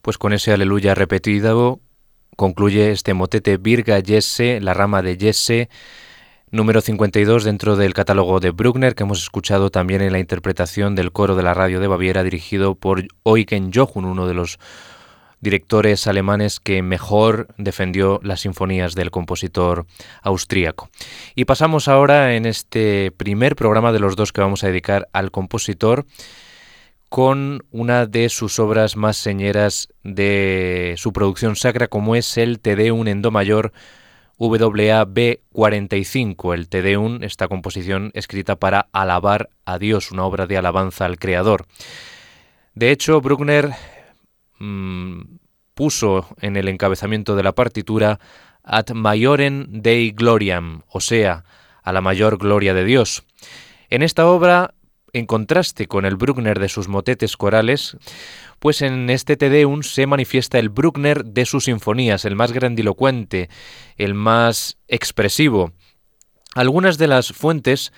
Pues 0.07 0.17
con 0.17 0.31
ese 0.31 0.53
aleluya 0.53 0.95
repetido 0.95 1.81
concluye 2.37 2.91
este 2.91 3.13
motete 3.13 3.57
Virga 3.57 3.99
Jesse, 4.01 4.61
la 4.61 4.73
rama 4.73 5.01
de 5.01 5.17
Jesse, 5.17 5.67
número 6.49 6.79
52 6.79 7.43
dentro 7.43 7.75
del 7.75 7.93
catálogo 7.93 8.39
de 8.39 8.51
Bruckner, 8.51 8.95
que 8.95 9.03
hemos 9.03 9.21
escuchado 9.21 9.69
también 9.69 10.01
en 10.01 10.13
la 10.13 10.19
interpretación 10.19 10.95
del 10.95 11.11
coro 11.11 11.35
de 11.35 11.43
la 11.43 11.53
radio 11.53 11.81
de 11.81 11.87
Baviera, 11.87 12.23
dirigido 12.23 12.75
por 12.75 13.03
Eugen 13.25 13.73
Jochun, 13.73 14.05
uno 14.05 14.29
de 14.29 14.33
los 14.33 14.59
directores 15.41 16.07
alemanes 16.07 16.61
que 16.61 16.81
mejor 16.81 17.49
defendió 17.57 18.21
las 18.23 18.39
sinfonías 18.39 18.95
del 18.95 19.11
compositor 19.11 19.87
austríaco. 20.21 20.89
Y 21.35 21.43
pasamos 21.43 21.89
ahora 21.89 22.35
en 22.35 22.45
este 22.45 23.11
primer 23.11 23.57
programa 23.57 23.91
de 23.91 23.99
los 23.99 24.15
dos 24.15 24.31
que 24.31 24.39
vamos 24.39 24.63
a 24.63 24.67
dedicar 24.67 25.09
al 25.11 25.31
compositor 25.31 26.05
con 27.09 27.63
una 27.71 28.05
de 28.05 28.29
sus 28.29 28.59
obras 28.59 28.95
más 28.95 29.17
señeras 29.17 29.89
de 30.03 30.95
su 30.97 31.13
producción 31.13 31.55
sacra, 31.55 31.87
como 31.87 32.15
es 32.15 32.37
el 32.37 32.59
Te 32.59 32.75
Deum 32.75 33.07
en 33.07 33.21
Do 33.21 33.31
mayor 33.31 33.71
WAB 34.37 35.39
45, 35.51 36.53
el 36.53 36.69
Te 36.69 36.81
Deum, 36.81 37.23
esta 37.23 37.47
composición 37.47 38.11
escrita 38.13 38.57
para 38.57 38.87
alabar 38.91 39.49
a 39.65 39.79
Dios, 39.79 40.11
una 40.11 40.25
obra 40.25 40.47
de 40.47 40.57
alabanza 40.57 41.05
al 41.05 41.17
Creador. 41.17 41.65
De 42.75 42.91
hecho, 42.91 43.21
Bruckner 43.21 43.71
mm, 44.59 45.21
puso 45.73 46.27
en 46.41 46.57
el 46.57 46.67
encabezamiento 46.67 47.35
de 47.35 47.43
la 47.43 47.53
partitura 47.53 48.19
Ad 48.63 48.89
Maiorem 48.93 49.65
Dei 49.69 50.11
Gloriam, 50.11 50.81
o 50.89 50.99
sea, 50.99 51.45
a 51.81 51.91
la 51.93 52.01
mayor 52.01 52.37
gloria 52.37 52.73
de 52.73 52.83
Dios. 52.83 53.23
En 53.89 54.03
esta 54.03 54.27
obra 54.27 54.75
en 55.13 55.25
contraste 55.25 55.87
con 55.87 56.05
el 56.05 56.15
Bruckner 56.15 56.59
de 56.59 56.69
sus 56.69 56.87
motetes 56.87 57.37
corales, 57.37 57.97
pues 58.59 58.81
en 58.81 59.09
este 59.09 59.37
Te 59.37 59.49
Deum 59.49 59.83
se 59.83 60.07
manifiesta 60.07 60.59
el 60.59 60.69
Bruckner 60.69 61.25
de 61.25 61.45
sus 61.45 61.65
sinfonías, 61.65 62.25
el 62.25 62.35
más 62.35 62.51
grandilocuente, 62.51 63.49
el 63.97 64.13
más 64.13 64.77
expresivo. 64.87 65.71
Algunas 66.55 66.97
de 66.97 67.07
las 67.07 67.31
fuentes 67.31 67.93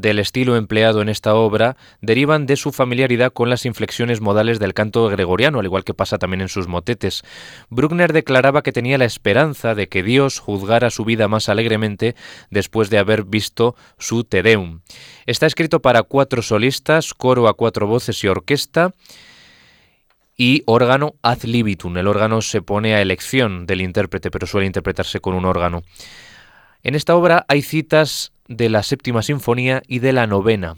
del 0.00 0.18
estilo 0.18 0.56
empleado 0.56 1.02
en 1.02 1.08
esta 1.08 1.34
obra 1.34 1.76
derivan 2.00 2.46
de 2.46 2.56
su 2.56 2.72
familiaridad 2.72 3.32
con 3.32 3.50
las 3.50 3.66
inflexiones 3.66 4.20
modales 4.20 4.58
del 4.58 4.74
canto 4.74 5.08
gregoriano, 5.08 5.58
al 5.58 5.66
igual 5.66 5.84
que 5.84 5.94
pasa 5.94 6.18
también 6.18 6.40
en 6.40 6.48
sus 6.48 6.68
motetes. 6.68 7.22
Bruckner 7.70 8.12
declaraba 8.12 8.62
que 8.62 8.72
tenía 8.72 8.98
la 8.98 9.04
esperanza 9.04 9.74
de 9.74 9.88
que 9.88 10.02
Dios 10.02 10.38
juzgara 10.38 10.90
su 10.90 11.04
vida 11.04 11.28
más 11.28 11.48
alegremente 11.48 12.14
después 12.50 12.90
de 12.90 12.98
haber 12.98 13.24
visto 13.24 13.76
su 13.98 14.24
Te 14.24 14.42
Deum. 14.42 14.80
Está 15.26 15.46
escrito 15.46 15.80
para 15.80 16.02
cuatro 16.02 16.42
solistas, 16.42 17.14
coro 17.14 17.48
a 17.48 17.54
cuatro 17.54 17.86
voces 17.86 18.22
y 18.24 18.28
orquesta, 18.28 18.92
y 20.40 20.62
órgano 20.66 21.16
ad 21.20 21.42
libitum. 21.42 21.98
El 21.98 22.06
órgano 22.06 22.40
se 22.40 22.62
pone 22.62 22.94
a 22.94 23.02
elección 23.02 23.66
del 23.66 23.80
intérprete, 23.80 24.30
pero 24.30 24.46
suele 24.46 24.66
interpretarse 24.66 25.20
con 25.20 25.34
un 25.34 25.44
órgano. 25.44 25.82
En 26.84 26.94
esta 26.94 27.16
obra 27.16 27.44
hay 27.48 27.60
citas 27.62 28.32
de 28.48 28.68
la 28.68 28.82
séptima 28.82 29.22
sinfonía 29.22 29.82
y 29.86 30.00
de 30.00 30.12
la 30.12 30.26
novena. 30.26 30.76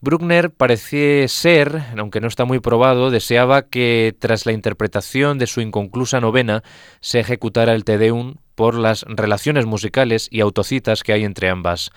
Bruckner 0.00 0.50
parece 0.50 1.26
ser, 1.28 1.82
aunque 1.96 2.20
no 2.20 2.28
está 2.28 2.44
muy 2.44 2.60
probado, 2.60 3.10
deseaba 3.10 3.62
que 3.62 4.14
tras 4.18 4.44
la 4.44 4.52
interpretación 4.52 5.38
de 5.38 5.46
su 5.46 5.62
inconclusa 5.62 6.20
novena 6.20 6.62
se 7.00 7.20
ejecutara 7.20 7.72
el 7.72 7.84
Te 7.84 7.96
Deum 7.96 8.34
por 8.54 8.74
las 8.74 9.06
relaciones 9.08 9.64
musicales 9.64 10.28
y 10.30 10.40
autocitas 10.40 11.02
que 11.02 11.14
hay 11.14 11.24
entre 11.24 11.48
ambas 11.48 11.90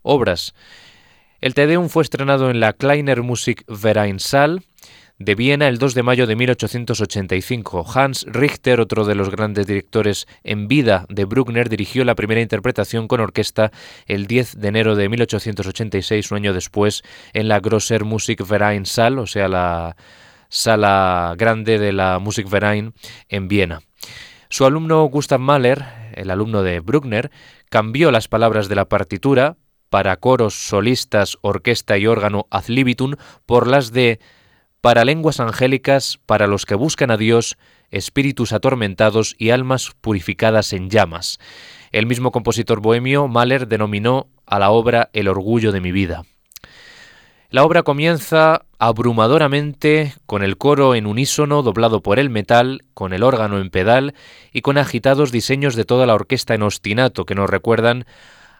obras. 0.00 0.54
El 1.42 1.52
Te 1.52 1.66
Deum 1.66 1.90
fue 1.90 2.02
estrenado 2.02 2.50
en 2.50 2.58
la 2.58 2.72
Kleiner 2.72 3.22
Musikvereinssaal 3.22 4.62
de 5.24 5.34
Viena 5.36 5.68
el 5.68 5.78
2 5.78 5.94
de 5.94 6.02
mayo 6.02 6.26
de 6.26 6.34
1885. 6.34 7.86
Hans 7.94 8.24
Richter, 8.28 8.80
otro 8.80 9.04
de 9.04 9.14
los 9.14 9.30
grandes 9.30 9.66
directores 9.66 10.26
en 10.42 10.66
vida 10.66 11.06
de 11.08 11.24
Bruckner, 11.24 11.68
dirigió 11.68 12.04
la 12.04 12.16
primera 12.16 12.40
interpretación 12.40 13.06
con 13.06 13.20
orquesta 13.20 13.70
el 14.06 14.26
10 14.26 14.58
de 14.58 14.68
enero 14.68 14.96
de 14.96 15.08
1886, 15.08 16.30
un 16.32 16.38
año 16.38 16.52
después, 16.52 17.02
en 17.32 17.48
la 17.48 17.60
Grosser 17.60 18.04
Musikvereinssaal, 18.04 19.18
o 19.18 19.26
sea, 19.26 19.48
la 19.48 19.96
sala 20.48 21.34
grande 21.38 21.78
de 21.78 21.92
la 21.92 22.18
Musikverein 22.18 22.92
en 23.28 23.48
Viena. 23.48 23.80
Su 24.48 24.66
alumno 24.66 25.04
Gustav 25.04 25.40
Mahler, 25.40 25.84
el 26.14 26.30
alumno 26.30 26.62
de 26.62 26.80
Bruckner, 26.80 27.30
cambió 27.70 28.10
las 28.10 28.28
palabras 28.28 28.68
de 28.68 28.74
la 28.74 28.88
partitura 28.88 29.56
para 29.88 30.16
coros, 30.16 30.54
solistas, 30.54 31.38
orquesta 31.42 31.96
y 31.96 32.06
órgano 32.06 32.46
ad 32.50 32.64
libitum 32.66 33.14
por 33.46 33.66
las 33.66 33.92
de 33.92 34.20
para 34.82 35.04
lenguas 35.04 35.38
angélicas, 35.38 36.18
para 36.26 36.48
los 36.48 36.66
que 36.66 36.74
buscan 36.74 37.12
a 37.12 37.16
Dios, 37.16 37.56
espíritus 37.92 38.52
atormentados 38.52 39.36
y 39.38 39.50
almas 39.50 39.92
purificadas 40.00 40.72
en 40.72 40.90
llamas. 40.90 41.38
El 41.92 42.06
mismo 42.06 42.32
compositor 42.32 42.80
bohemio, 42.80 43.28
Mahler, 43.28 43.68
denominó 43.68 44.26
a 44.44 44.58
la 44.58 44.70
obra 44.70 45.08
El 45.12 45.28
orgullo 45.28 45.70
de 45.70 45.80
mi 45.80 45.92
vida. 45.92 46.24
La 47.48 47.62
obra 47.62 47.84
comienza 47.84 48.64
abrumadoramente 48.80 50.14
con 50.26 50.42
el 50.42 50.58
coro 50.58 50.96
en 50.96 51.06
unísono 51.06 51.62
doblado 51.62 52.02
por 52.02 52.18
el 52.18 52.28
metal, 52.28 52.82
con 52.92 53.12
el 53.12 53.22
órgano 53.22 53.60
en 53.60 53.70
pedal 53.70 54.14
y 54.52 54.62
con 54.62 54.78
agitados 54.78 55.30
diseños 55.30 55.76
de 55.76 55.84
toda 55.84 56.06
la 56.06 56.14
orquesta 56.14 56.54
en 56.54 56.62
ostinato 56.62 57.24
que 57.24 57.36
nos 57.36 57.48
recuerdan 57.48 58.04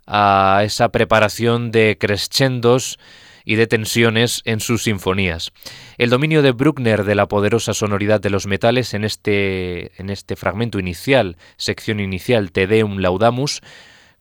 a 0.07 0.61
esa 0.65 0.91
preparación 0.91 1.73
de 1.73 1.97
crescendos 1.99 2.99
y 3.45 3.57
de 3.57 3.67
tensiones 3.67 4.43
en 4.45 4.61
sus 4.61 4.85
sinfonías. 4.85 5.53
El 5.99 6.11
dominio 6.11 6.43
de 6.43 6.53
Bruckner 6.53 7.05
de 7.05 7.15
la 7.15 7.27
poderosa 7.27 7.75
sonoridad 7.75 8.21
de 8.21 8.31
los 8.31 8.47
metales 8.47 8.95
en 8.95 9.05
este, 9.05 10.01
en 10.01 10.11
este 10.11 10.37
fragmento 10.37 10.79
inicial, 10.79 11.37
sección 11.57 12.01
inicial 12.01 12.53
Te 12.53 12.67
Deum 12.67 12.99
Laudamus, 12.99 13.61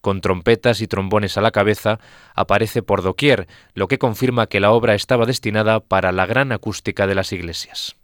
con 0.02 0.22
trompetas 0.22 0.82
y 0.82 0.88
trombones 0.88 1.38
a 1.38 1.42
la 1.42 1.52
cabeza, 1.52 2.00
aparece 2.36 2.82
por 2.82 3.04
doquier, 3.04 3.48
lo 3.74 3.88
que 3.88 4.00
confirma 4.00 4.48
que 4.48 4.60
la 4.60 4.72
obra 4.72 4.96
estaba 4.96 5.26
destinada 5.26 5.80
para 5.80 6.12
la 6.12 6.26
gran 6.26 6.52
acústica 6.52 7.08
de 7.08 7.16
las 7.16 7.32
iglesias. 7.32 7.96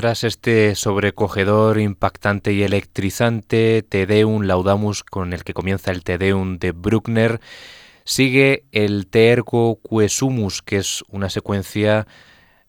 Tras 0.00 0.24
este 0.24 0.74
sobrecogedor, 0.76 1.78
impactante 1.78 2.54
y 2.54 2.62
electrizante 2.62 3.84
Te 3.86 4.06
Deum 4.06 4.44
Laudamus 4.44 5.04
con 5.04 5.34
el 5.34 5.44
que 5.44 5.52
comienza 5.52 5.90
el 5.90 6.04
Te 6.04 6.16
Deum 6.16 6.56
de 6.56 6.72
Bruckner, 6.72 7.38
sigue 8.04 8.64
el 8.72 9.08
Te 9.08 9.28
Ergo 9.28 9.78
Quesumus, 9.82 10.62
que 10.62 10.78
es 10.78 11.04
una 11.10 11.28
secuencia 11.28 12.06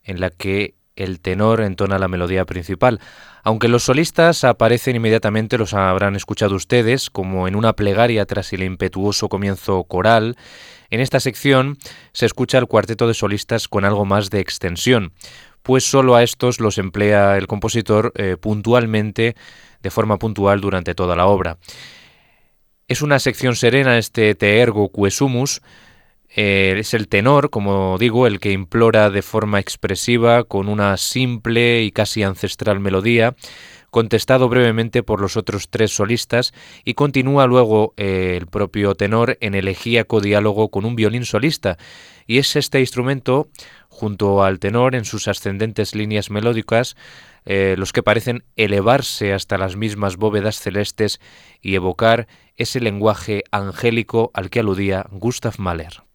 en 0.04 0.20
la 0.20 0.28
que 0.28 0.74
el 0.94 1.20
tenor 1.20 1.62
entona 1.62 1.98
la 1.98 2.06
melodía 2.06 2.44
principal. 2.44 3.00
Aunque 3.44 3.68
los 3.68 3.84
solistas 3.84 4.44
aparecen 4.44 4.96
inmediatamente, 4.96 5.56
los 5.56 5.72
habrán 5.72 6.16
escuchado 6.16 6.54
ustedes, 6.54 7.08
como 7.08 7.48
en 7.48 7.56
una 7.56 7.72
plegaria 7.72 8.26
tras 8.26 8.52
el 8.52 8.62
impetuoso 8.62 9.30
comienzo 9.30 9.84
coral, 9.84 10.36
en 10.90 11.00
esta 11.00 11.20
sección 11.20 11.78
se 12.12 12.26
escucha 12.26 12.58
el 12.58 12.66
cuarteto 12.66 13.08
de 13.08 13.14
solistas 13.14 13.68
con 13.68 13.86
algo 13.86 14.04
más 14.04 14.28
de 14.28 14.40
extensión, 14.40 15.14
pues 15.62 15.84
solo 15.84 16.14
a 16.14 16.22
estos 16.22 16.60
los 16.60 16.78
emplea 16.78 17.36
el 17.38 17.46
compositor 17.46 18.12
eh, 18.16 18.36
puntualmente, 18.40 19.36
de 19.82 19.90
forma 19.90 20.18
puntual 20.18 20.60
durante 20.60 20.94
toda 20.94 21.16
la 21.16 21.26
obra. 21.26 21.58
Es 22.88 23.02
una 23.02 23.18
sección 23.18 23.56
serena 23.56 23.98
este 23.98 24.34
Te 24.34 24.60
ergo 24.60 24.90
quesumus, 24.92 25.62
eh, 26.34 26.76
es 26.78 26.94
el 26.94 27.08
tenor, 27.08 27.50
como 27.50 27.98
digo, 27.98 28.26
el 28.26 28.40
que 28.40 28.52
implora 28.52 29.10
de 29.10 29.22
forma 29.22 29.60
expresiva, 29.60 30.44
con 30.44 30.68
una 30.68 30.96
simple 30.96 31.82
y 31.82 31.90
casi 31.90 32.22
ancestral 32.22 32.80
melodía, 32.80 33.34
contestado 33.92 34.48
brevemente 34.48 35.02
por 35.02 35.20
los 35.20 35.36
otros 35.36 35.68
tres 35.68 35.94
solistas, 35.94 36.54
y 36.82 36.94
continúa 36.94 37.46
luego 37.46 37.92
eh, 37.98 38.38
el 38.40 38.46
propio 38.46 38.94
tenor 38.94 39.36
en 39.42 39.54
elegíaco 39.54 40.22
diálogo 40.22 40.70
con 40.70 40.86
un 40.86 40.96
violín 40.96 41.26
solista. 41.26 41.76
Y 42.26 42.38
es 42.38 42.56
este 42.56 42.80
instrumento, 42.80 43.50
junto 43.88 44.42
al 44.42 44.60
tenor 44.60 44.94
en 44.94 45.04
sus 45.04 45.28
ascendentes 45.28 45.94
líneas 45.94 46.30
melódicas, 46.30 46.96
eh, 47.44 47.74
los 47.76 47.92
que 47.92 48.02
parecen 48.02 48.44
elevarse 48.56 49.34
hasta 49.34 49.58
las 49.58 49.76
mismas 49.76 50.16
bóvedas 50.16 50.58
celestes 50.58 51.20
y 51.60 51.74
evocar 51.74 52.28
ese 52.56 52.80
lenguaje 52.80 53.44
angélico 53.50 54.30
al 54.32 54.48
que 54.48 54.60
aludía 54.60 55.04
Gustav 55.10 55.56
Mahler. 55.58 56.11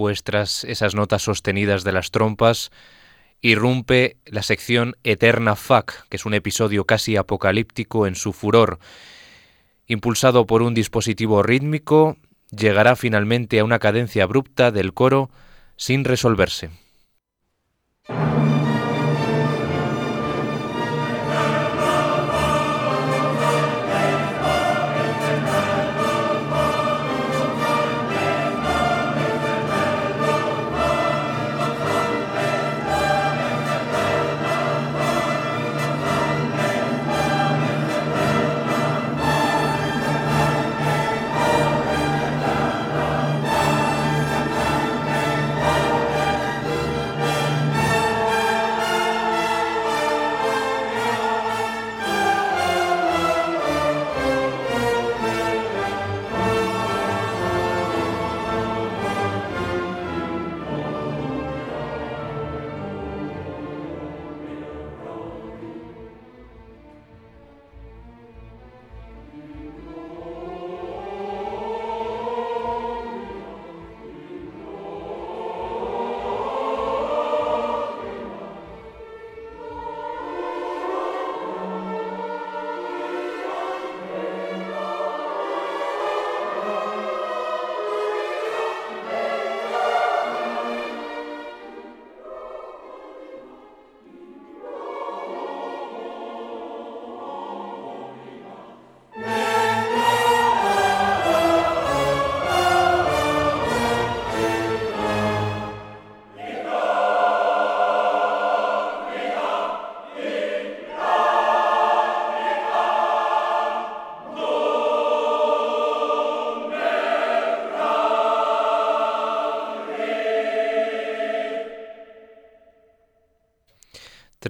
Pues 0.00 0.24
tras 0.24 0.64
esas 0.64 0.94
notas 0.94 1.20
sostenidas 1.20 1.84
de 1.84 1.92
las 1.92 2.10
trompas, 2.10 2.70
irrumpe 3.42 4.16
la 4.24 4.42
sección 4.42 4.96
Eterna 5.04 5.56
Fuck, 5.56 5.92
que 6.08 6.16
es 6.16 6.24
un 6.24 6.32
episodio 6.32 6.86
casi 6.86 7.16
apocalíptico 7.16 8.06
en 8.06 8.14
su 8.14 8.32
furor. 8.32 8.78
Impulsado 9.86 10.46
por 10.46 10.62
un 10.62 10.72
dispositivo 10.72 11.42
rítmico, 11.42 12.16
llegará 12.50 12.96
finalmente 12.96 13.60
a 13.60 13.64
una 13.64 13.78
cadencia 13.78 14.22
abrupta 14.22 14.70
del 14.70 14.94
coro 14.94 15.28
sin 15.76 16.04
resolverse. 16.04 16.70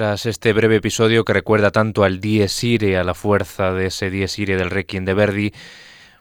Tras 0.01 0.25
este 0.25 0.55
breve 0.55 0.77
episodio 0.77 1.27
que 1.27 1.35
recuerda 1.35 1.73
tanto 1.73 2.05
al 2.05 2.21
Dies 2.21 2.65
Irae, 2.65 2.97
a 2.97 3.05
la 3.05 3.13
fuerza 3.13 3.75
de 3.75 3.89
ese 3.89 4.09
Dies 4.09 4.39
Irae 4.39 4.57
del 4.57 4.71
Requiem 4.71 5.05
de 5.05 5.13
Verdi, 5.13 5.53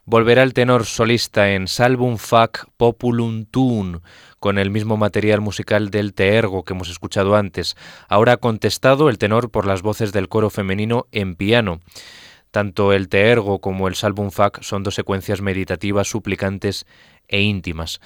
volverá 0.03 0.43
el 0.43 0.53
tenor 0.53 0.83
solista 0.85 1.51
en 1.51 1.69
Salvum 1.69 2.17
Fac 2.17 2.67
Populum 2.75 3.45
Tun, 3.45 4.01
con 4.37 4.57
el 4.57 4.69
mismo 4.69 4.97
material 4.97 5.39
musical 5.39 5.91
del 5.91 6.13
Te 6.13 6.35
Ergo 6.35 6.65
que 6.65 6.73
hemos 6.73 6.89
escuchado 6.89 7.37
antes. 7.37 7.77
Ahora 8.09 8.35
contestado 8.35 9.07
el 9.07 9.17
tenor 9.17 9.49
por 9.49 9.65
las 9.65 9.81
voces 9.81 10.11
del 10.11 10.27
coro 10.27 10.49
femenino 10.49 11.07
en 11.13 11.37
piano. 11.37 11.79
Tanto 12.51 12.91
el 12.91 13.07
Te 13.07 13.29
Ergo 13.29 13.59
como 13.59 13.87
el 13.87 13.95
Salvum 13.95 14.31
Fac 14.31 14.61
son 14.61 14.83
dos 14.83 14.95
secuencias 14.95 15.39
meditativas, 15.39 16.09
suplicantes 16.09 16.85
e 17.29 17.39
íntimas. 17.43 18.01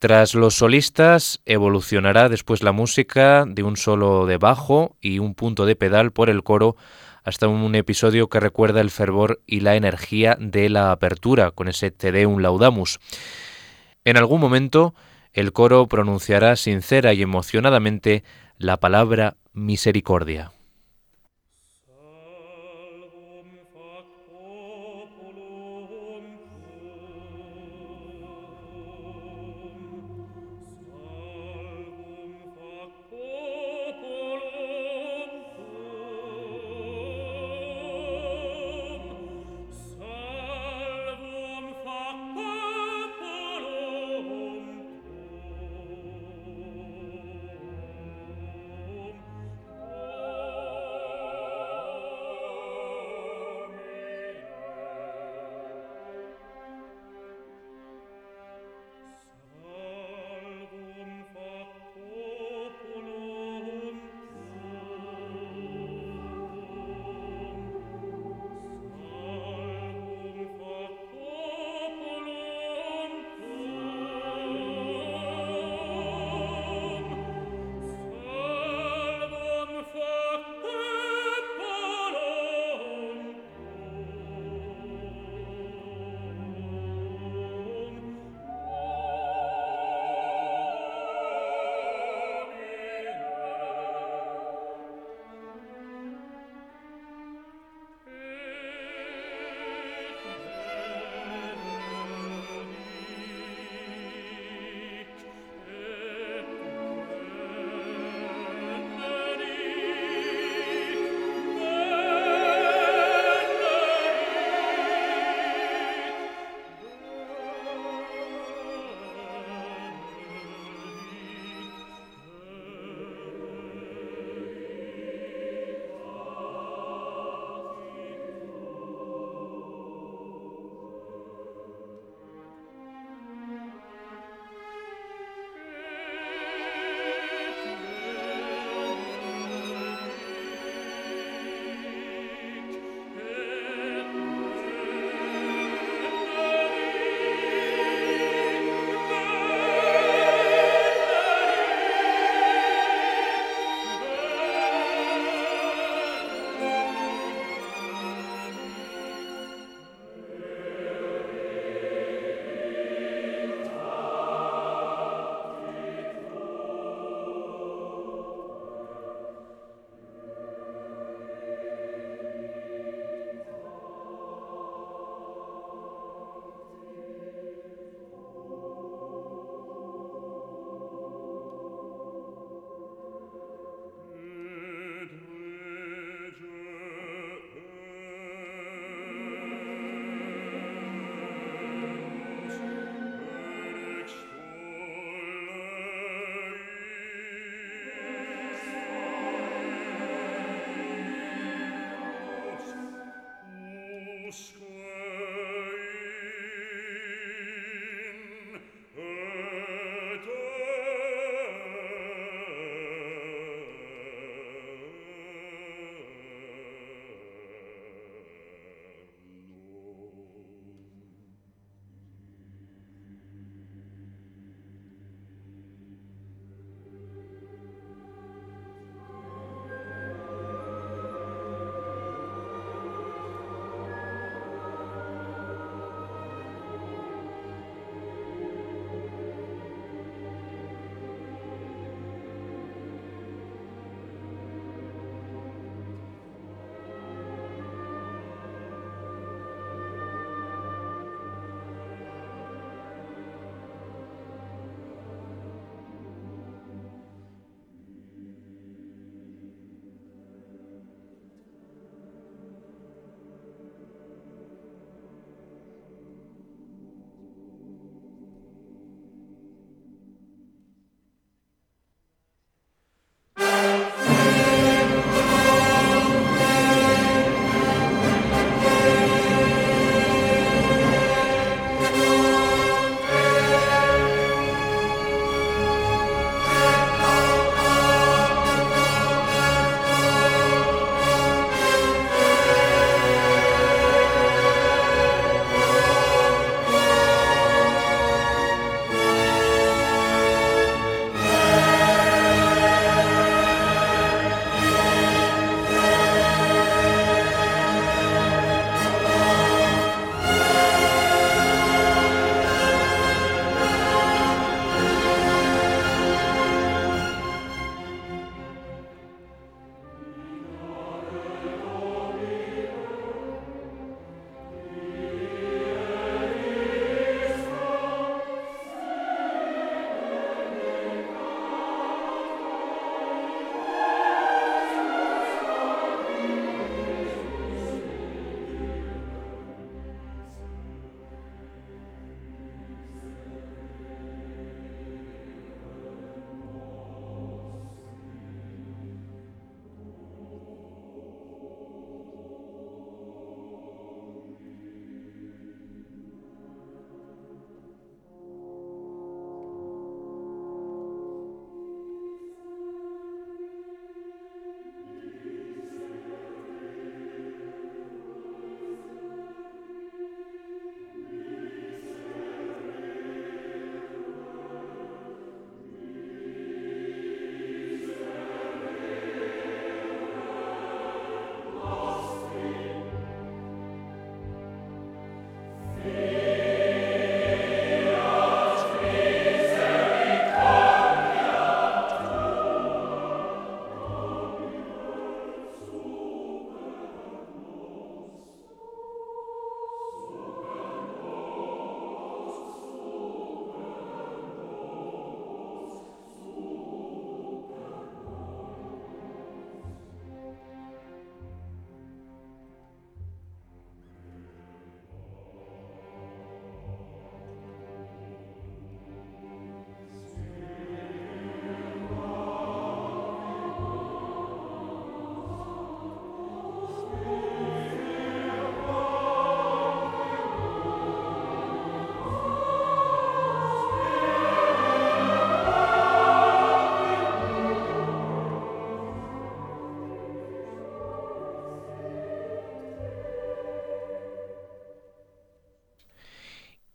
Tras 0.00 0.36
los 0.36 0.54
solistas 0.54 1.40
evolucionará 1.44 2.28
después 2.28 2.62
la 2.62 2.70
música 2.70 3.44
de 3.48 3.64
un 3.64 3.76
solo 3.76 4.26
de 4.26 4.36
bajo 4.36 4.96
y 5.00 5.18
un 5.18 5.34
punto 5.34 5.66
de 5.66 5.74
pedal 5.74 6.12
por 6.12 6.30
el 6.30 6.44
coro 6.44 6.76
hasta 7.24 7.48
un 7.48 7.74
episodio 7.74 8.28
que 8.28 8.38
recuerda 8.38 8.80
el 8.80 8.90
fervor 8.90 9.40
y 9.44 9.58
la 9.58 9.74
energía 9.74 10.36
de 10.38 10.68
la 10.68 10.92
apertura 10.92 11.50
con 11.50 11.66
ese 11.66 11.90
Te 11.90 12.12
Deum 12.12 12.38
Laudamus. 12.38 13.00
En 14.04 14.16
algún 14.16 14.40
momento 14.40 14.94
el 15.32 15.52
coro 15.52 15.88
pronunciará 15.88 16.54
sincera 16.54 17.12
y 17.12 17.22
emocionadamente 17.22 18.22
la 18.56 18.76
palabra 18.76 19.36
misericordia. 19.52 20.52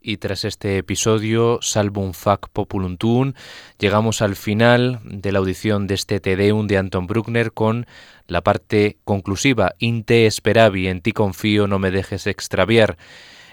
Y 0.06 0.18
tras 0.18 0.44
este 0.44 0.78
episodio, 0.78 1.60
Salvum 1.62 2.12
Fac 2.12 2.50
Populum 2.50 2.98
Tuum, 2.98 3.32
llegamos 3.80 4.22
al 4.22 4.36
final 4.36 5.00
de 5.06 5.32
la 5.32 5.40
audición 5.40 5.88
de 5.88 5.94
este 5.94 6.20
Te 6.20 6.36
Deum 6.36 6.68
de 6.68 6.78
Anton 6.78 7.08
Bruckner 7.08 7.54
con 7.54 7.88
la 8.28 8.42
parte 8.42 8.98
conclusiva, 9.06 9.76
In 9.80 10.04
te 10.04 10.26
esperavi, 10.26 10.90
en 10.90 11.00
ti 11.00 11.14
confío, 11.14 11.68
no 11.68 11.80
me 11.80 11.90
dejes 11.90 12.28
extraviar. 12.28 12.98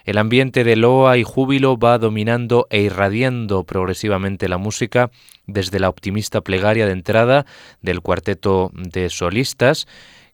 El 0.05 0.19
ambiente 0.19 0.65
de 0.65 0.75
loa 0.75 1.19
y 1.19 1.23
júbilo 1.23 1.79
va 1.79 1.99
dominando 1.99 2.67
e 2.71 2.81
irradiando 2.81 3.63
progresivamente 3.63 4.49
la 4.49 4.59
música 4.59 5.13
desde 5.47 5.79
la 5.79 5.89
optimista 5.89 6.41
plegaria 6.41 6.87
de 6.87 6.93
entrada 6.93 7.47
del 7.81 8.01
cuarteto 8.01 8.73
de 8.75 9.09
solistas, 9.09 9.87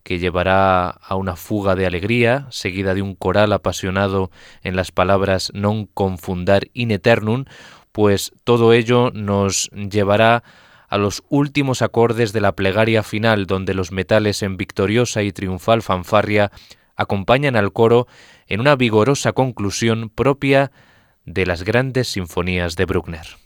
que 0.07 0.21
llevará 0.21 0.89
a 0.89 1.17
una 1.17 1.35
fuga 1.35 1.75
de 1.75 1.85
alegría, 1.85 2.47
seguida 2.51 2.95
de 2.95 3.03
un 3.03 3.17
coral 3.17 3.53
apasionado 3.53 4.31
en 4.63 4.77
las 4.77 4.93
palabras 4.93 5.51
non 5.51 5.91
confundar 5.91 6.71
in 6.79 6.95
eternum, 6.95 7.51
pues 7.91 8.31
todo 8.47 8.71
ello 8.71 9.11
nos 9.11 9.67
llevará 9.75 10.47
a 10.87 10.97
los 10.97 11.25
últimos 11.29 11.83
acordes 11.83 12.33
de 12.33 12.41
la 12.41 12.55
plegaria 12.55 13.03
final, 13.03 13.47
donde 13.51 13.75
los 13.75 13.91
metales 13.91 14.47
en 14.47 14.57
victoriosa 14.57 15.25
y 15.25 15.33
triunfal 15.33 15.83
fanfarria 15.83 16.53
acompañan 16.95 17.57
al 17.57 17.73
coro 17.73 18.07
en 18.47 18.61
una 18.61 18.77
vigorosa 18.77 19.33
conclusión 19.33 20.09
propia 20.09 20.71
de 21.25 21.47
las 21.47 21.65
grandes 21.65 22.07
sinfonías 22.07 22.77
de 22.77 22.85
Bruckner. 22.85 23.46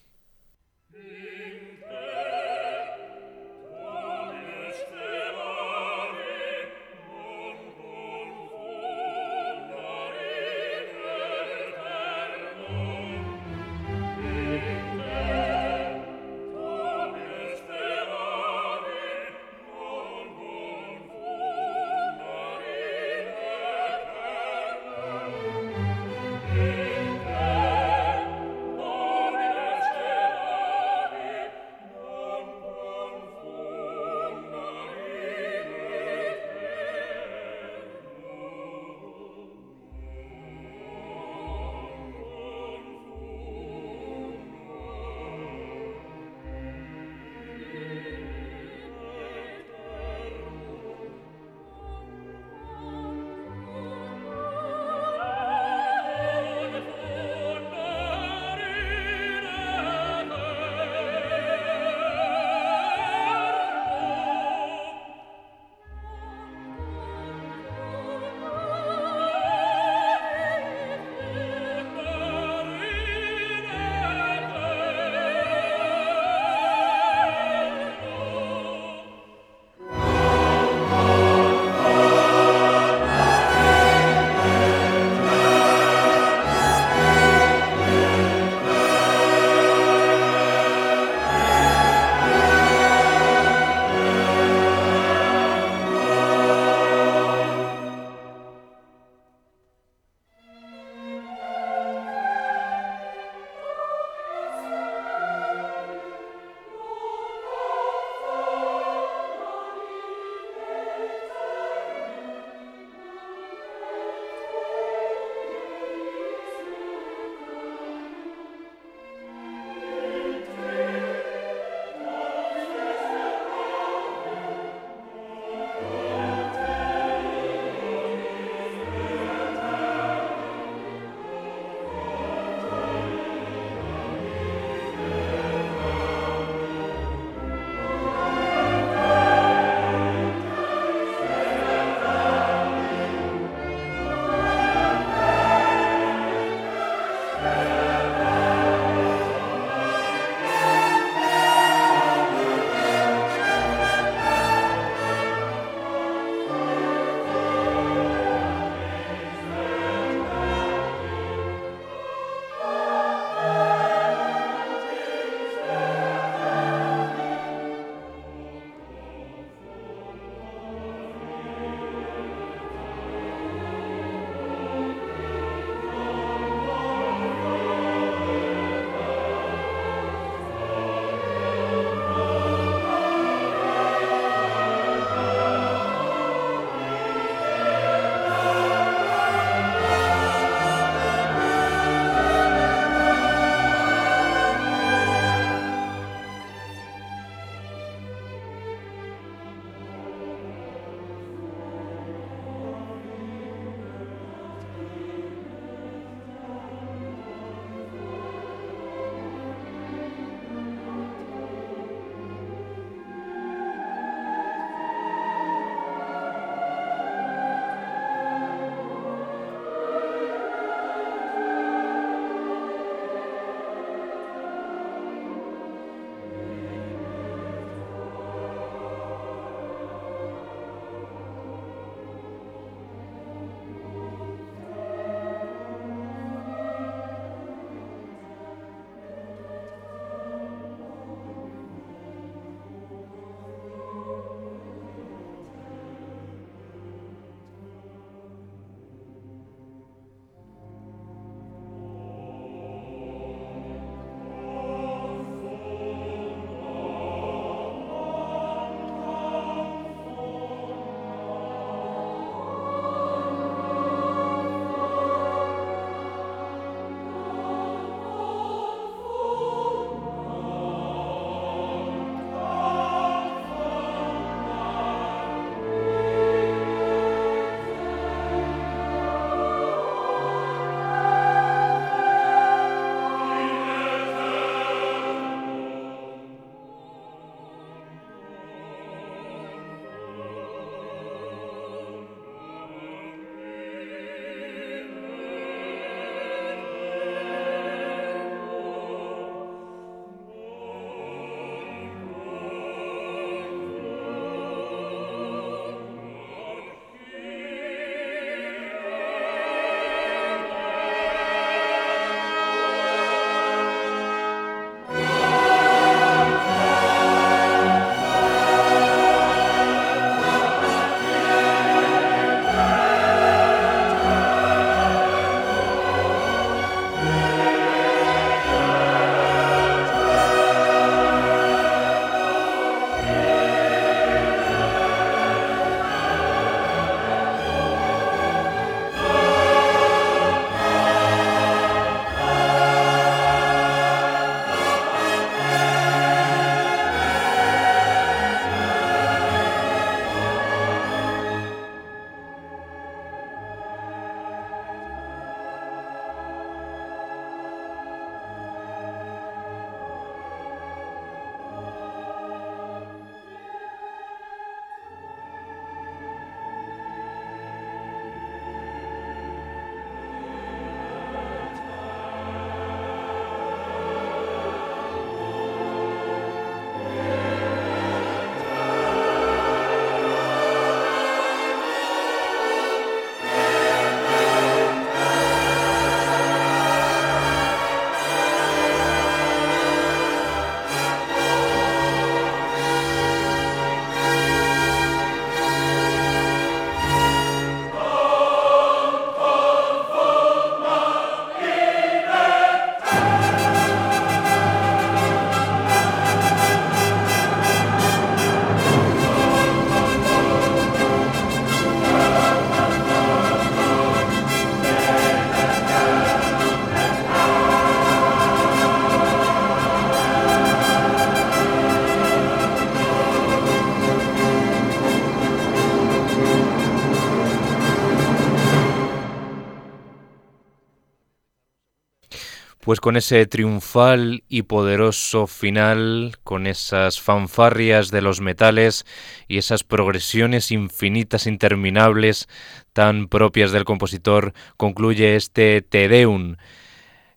Pues 432.70 432.78
con 432.78 432.96
ese 432.96 433.26
triunfal 433.26 434.22
y 434.28 434.42
poderoso 434.42 435.26
final, 435.26 436.16
con 436.22 436.46
esas 436.46 437.00
fanfarrias 437.00 437.90
de 437.90 438.00
los 438.00 438.20
metales 438.20 438.86
y 439.26 439.38
esas 439.38 439.64
progresiones 439.64 440.52
infinitas, 440.52 441.26
interminables, 441.26 442.28
tan 442.72 443.08
propias 443.08 443.50
del 443.50 443.64
compositor, 443.64 444.34
concluye 444.56 445.16
este 445.16 445.62
Te 445.62 445.88
Deum, 445.88 446.36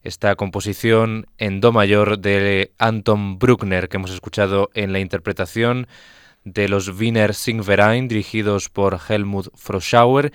esta 0.02 0.36
composición 0.36 1.28
en 1.38 1.62
Do 1.62 1.72
mayor 1.72 2.18
de 2.18 2.74
Anton 2.80 3.38
Bruckner 3.38 3.90
que 3.90 3.98
hemos 3.98 4.10
escuchado 4.10 4.72
en 4.74 4.92
la 4.92 5.02
interpretación 5.02 5.86
de 6.46 6.68
los 6.68 6.90
Wiener 7.00 7.36
Singverein 7.36 8.08
dirigidos 8.08 8.70
por 8.70 9.00
Helmut 9.08 9.50
Froschauer, 9.56 10.34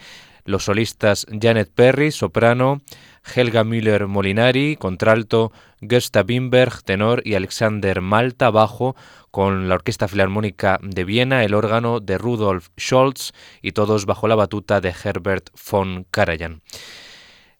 los 0.49 0.65
solistas 0.65 1.27
Janet 1.31 1.71
Perry, 1.75 2.11
soprano, 2.11 2.81
Helga 3.23 3.65
Müller 3.65 4.07
Molinari, 4.07 4.77
contralto, 4.77 5.53
Gösta 5.81 6.23
Bimberg, 6.23 6.83
tenor 6.83 7.21
y 7.25 7.35
Alexander 7.35 8.01
Malta, 8.01 8.51
bajo, 8.51 8.97
con 9.31 9.69
la 9.69 9.75
Orquesta 9.75 10.09
Filarmónica 10.09 10.81
de 10.83 11.05
Viena, 11.05 11.45
el 11.45 11.55
órgano 11.55 12.01
de 12.01 12.17
Rudolf 12.17 12.69
Scholz 12.81 13.33
y 13.61 13.73
todos 13.73 14.07
bajo 14.07 14.27
la 14.27 14.37
batuta 14.37 14.81
de 14.81 14.95
Herbert 15.05 15.51
von 15.71 16.07
Karajan. 16.11 16.63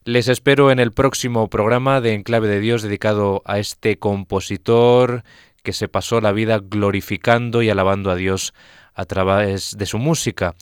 Les 0.03 0.27
espero 0.27 0.71
en 0.71 0.79
el 0.79 0.91
próximo 0.91 1.47
programa 1.47 2.01
de 2.01 2.15
Enclave 2.15 2.47
de 2.47 2.59
Dios 2.59 2.81
dedicado 2.81 3.43
a 3.45 3.59
este 3.59 3.99
compositor 3.99 5.23
que 5.61 5.73
se 5.73 5.87
pasó 5.87 6.21
la 6.21 6.31
vida 6.31 6.59
glorificando 6.59 7.61
y 7.61 7.69
alabando 7.69 8.09
a 8.09 8.15
Dios 8.15 8.55
a 8.95 9.05
través 9.05 9.77
de 9.77 9.85
su 9.85 9.99
música 9.99 10.55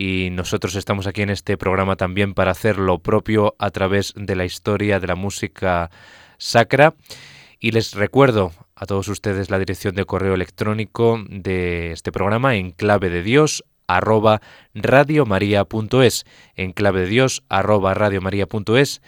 y 0.00 0.30
nosotros 0.30 0.76
estamos 0.76 1.08
aquí 1.08 1.22
en 1.22 1.30
este 1.30 1.56
programa 1.56 1.96
también 1.96 2.32
para 2.32 2.52
hacer 2.52 2.78
lo 2.78 3.00
propio 3.00 3.56
a 3.58 3.72
través 3.72 4.14
de 4.14 4.36
la 4.36 4.44
historia 4.44 5.00
de 5.00 5.08
la 5.08 5.16
música 5.16 5.90
sacra. 6.36 6.94
Y 7.58 7.72
les 7.72 7.94
recuerdo 7.94 8.52
a 8.76 8.86
todos 8.86 9.08
ustedes 9.08 9.50
la 9.50 9.58
dirección 9.58 9.96
de 9.96 10.04
correo 10.04 10.34
electrónico 10.34 11.20
de 11.28 11.90
este 11.90 12.12
programa 12.12 12.54
en 12.54 12.70
clave 12.70 13.10
de 13.10 13.24
Dios 13.24 13.64
arroba 13.88 14.40
radiomaria.es 14.72 16.26
en 16.54 16.72
clave 16.74 17.00
de 17.00 17.06
Dios 17.08 17.42
arroba 17.48 17.92
radiomaria.es 17.92 19.02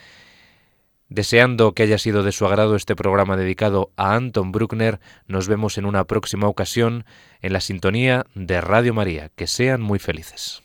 Deseando 1.09 1.73
que 1.73 1.85
haya 1.85 1.99
sido 1.99 2.25
de 2.25 2.33
su 2.33 2.47
agrado 2.47 2.75
este 2.75 2.97
programa 2.97 3.37
dedicado 3.37 3.93
a 3.97 4.17
Anton 4.17 4.51
Bruckner, 4.51 4.99
nos 5.29 5.47
vemos 5.47 5.79
en 5.79 5.87
una 5.87 6.05
próxima 6.09 6.49
ocasión 6.49 7.05
en 7.43 7.53
la 7.53 7.61
sintonía 7.61 8.27
de 8.35 8.61
Radio 8.61 8.93
María. 8.93 9.31
Que 9.37 9.47
sean 9.47 9.83
muy 9.83 10.01
felices. 10.01 10.65